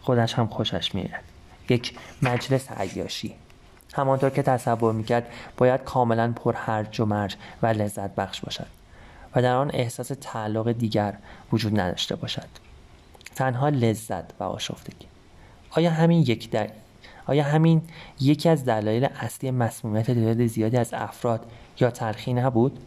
خودش 0.00 0.34
هم 0.34 0.46
خوشش 0.46 0.94
میآید. 0.94 1.24
یک 1.68 1.98
مجلس 2.22 2.72
عیاشی. 2.72 3.34
همانطور 3.96 4.30
که 4.30 4.42
تصور 4.42 4.92
می‌کرد 4.92 5.26
باید 5.56 5.84
کاملا 5.84 6.32
پر 6.36 6.54
هرج 6.54 7.00
و 7.00 7.04
مرج 7.04 7.36
و 7.62 7.66
لذت 7.66 8.14
بخش 8.14 8.40
باشد 8.40 8.66
و 9.34 9.42
در 9.42 9.54
آن 9.54 9.70
احساس 9.74 10.10
تعلق 10.20 10.72
دیگر 10.72 11.14
وجود 11.52 11.80
نداشته 11.80 12.16
باشد. 12.16 12.48
تنها 13.34 13.68
لذت 13.68 14.40
و 14.40 14.44
آشفتگی. 14.44 15.06
آیا 15.70 15.90
همین 15.90 16.18
یک 16.18 16.50
در 16.50 16.70
آیا 17.26 17.44
همین 17.44 17.82
یکی 18.20 18.48
از 18.48 18.64
دلایل 18.64 19.04
اصلی 19.04 19.50
مسمومیت 19.50 20.06
تعداد 20.06 20.46
زیادی 20.46 20.76
از 20.76 20.94
افراد 20.94 21.46
یا 21.80 21.90
تلخی 21.90 22.34
نبود؟ 22.34 22.78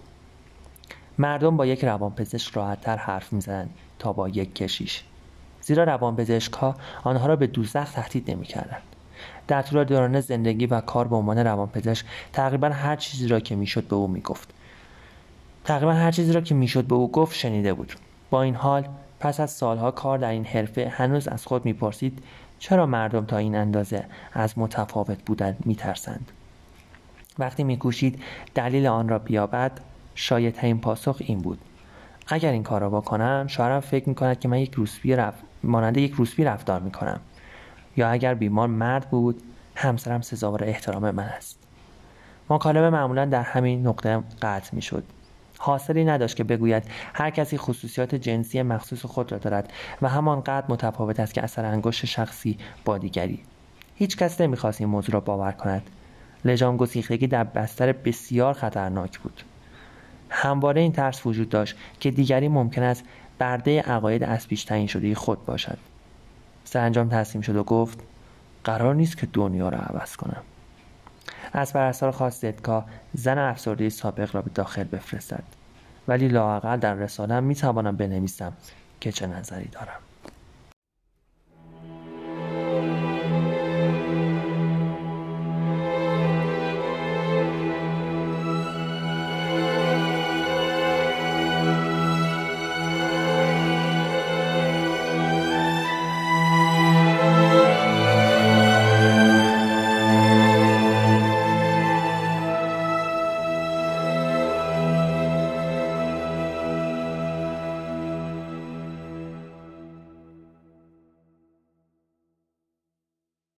مردم 1.18 1.58
با 1.58 1.66
یک 1.66 1.86
روانپزشک 1.86 2.54
راحتتر 2.54 2.98
حرف 2.98 3.34
می‌زدند 3.34 3.70
تا 4.00 4.14
با 4.14 4.30
یک 4.30 4.56
کشیش. 4.56 5.04
زیرا 5.62 5.84
روانپزشک 5.84 6.54
ها 6.54 6.76
آنها 7.04 7.28
را 7.28 7.36
به 7.36 7.48
دوزخ 7.48 7.92
تهدید 7.92 8.32
نمی‌کردند. 8.32 8.82
در 9.50 9.62
طول 9.62 9.84
دوران 9.84 10.20
زندگی 10.22 10.66
و 10.66 10.82
کار 10.82 11.08
به 11.08 11.16
عنوان 11.16 11.38
روانپزشک 11.38 12.06
تقریبا 12.34 12.70
هر 12.70 12.96
چیزی 12.96 13.28
را 13.28 13.40
که 13.40 13.56
می‌شد 13.56 13.84
به 13.84 13.96
او 13.96 14.08
می‌گفت. 14.08 14.54
تقریبا 15.64 15.94
هر 15.94 16.12
چیزی 16.12 16.34
را 16.34 16.42
که 16.42 16.56
می‌شد 16.56 16.84
به 16.84 16.96
او 16.96 17.12
گفت 17.12 17.36
شنیده 17.36 17.74
بود. 17.74 17.94
با 18.30 18.42
این 18.42 18.56
حال 18.56 18.88
پس 19.20 19.40
از 19.40 19.52
سالها 19.52 19.92
کار 19.92 20.18
در 20.18 20.30
این 20.30 20.46
حرفه 20.46 20.90
هنوز 20.90 21.28
از 21.28 21.46
خود 21.46 21.66
می‌پرسید 21.66 22.24
چرا 22.60 22.86
مردم 22.86 23.26
تا 23.26 23.38
این 23.38 23.56
اندازه 23.56 24.06
از 24.34 24.58
متفاوت 24.58 25.18
بودن 25.26 25.58
میترسند؟ 25.66 26.32
وقتی 27.40 27.64
میکوشید 27.64 28.22
دلیل 28.56 28.88
آن 28.88 29.10
را 29.10 29.20
بیابد 29.20 29.72
شاید 30.16 30.60
این 30.62 30.80
پاسخ 30.80 31.18
این 31.20 31.40
بود. 31.40 31.60
اگر 32.28 32.52
این 32.52 32.64
کار 32.64 32.82
را 32.82 32.90
بکنم 32.90 33.46
شوهرم 33.48 33.80
فکر 33.80 34.10
می‌کند 34.10 34.40
که 34.40 34.48
من 34.48 34.58
یک 34.60 34.74
روسپی 34.74 35.16
رف... 35.16 35.34
مانند 35.64 35.98
یک 35.98 36.14
روسپی 36.14 36.44
رفتار 36.44 36.82
می‌کنم. 36.82 37.20
یا 38.00 38.10
اگر 38.10 38.34
بیمار 38.34 38.68
مرد 38.68 39.10
بود 39.10 39.42
همسرم 39.76 40.22
سزاوار 40.22 40.64
احترام 40.64 41.12
من 41.12 41.24
است. 41.24 41.60
مکالمه 42.50 42.90
معمولا 42.90 43.26
در 43.26 43.42
همین 43.42 43.88
نقطه 43.88 44.24
قطع 44.42 44.76
می‌شد. 44.76 45.04
حاصلی 45.58 46.06
نداشت 46.06 46.36
که 46.36 46.44
بگوید 46.44 46.84
هر 47.14 47.30
کسی 47.30 47.58
خصوصیات 47.58 48.16
جنسی 48.16 48.62
مخصوص 48.62 49.06
خود 49.06 49.32
را 49.32 49.38
دارد 49.38 49.74
و 50.02 50.10
همانقدر 50.10 50.66
متفاوت 50.70 51.20
است 51.20 51.34
که 51.34 51.44
اثر 51.44 51.66
انگشت 51.66 52.06
شخصی 52.06 52.58
با 52.86 52.98
دیگری. 52.98 53.40
هیچ 53.96 54.18
کس 54.18 54.42
نمی‌خواست 54.42 54.82
این 54.82 54.90
موضوع 54.90 55.14
را 55.14 55.20
باور 55.20 55.52
کند. 55.52 55.90
لجام 56.46 56.78
گسیختگی 56.78 57.28
در 57.28 57.44
بستر 57.44 57.92
بسیار 57.92 58.54
خطرناک 58.54 59.20
بود. 59.20 59.42
همواره 60.30 60.82
این 60.82 60.92
ترس 60.92 61.26
وجود 61.26 61.50
داشت 61.50 61.76
که 62.00 62.12
دیگری 62.12 62.48
ممکن 62.48 62.84
است 62.84 63.04
برده 63.40 63.82
عقاید 63.82 64.24
از 64.24 64.48
پیش 64.48 64.64
تعیین 64.64 64.88
شده 64.88 65.16
خود 65.16 65.46
باشد. 65.46 65.78
سرانجام 66.70 67.10
تسلیم 67.10 67.42
شد 67.42 67.56
و 67.56 67.64
گفت 67.64 68.00
قرار 68.64 68.96
نیست 68.96 69.18
که 69.18 69.28
دنیا 69.34 69.70
را 69.70 69.78
عوض 69.78 70.16
کنم. 70.16 70.42
از 71.54 71.74
پرستار 71.74 72.12
خواست 72.12 72.42
زدکا 72.42 72.86
زن 73.14 73.38
افسرده 73.38 73.90
سابق 73.90 74.36
را 74.36 74.42
به 74.42 74.52
داخل 74.56 74.84
بفرستد. 74.84 75.44
ولی 76.08 76.28
لااقل 76.28 76.78
در 76.78 76.94
رسالم 76.94 77.44
می 77.44 77.56
توانم 77.56 77.96
بنویسم 77.96 78.54
که 79.00 79.12
چه 79.12 79.28
نظری 79.28 79.68
دارم. 79.68 80.00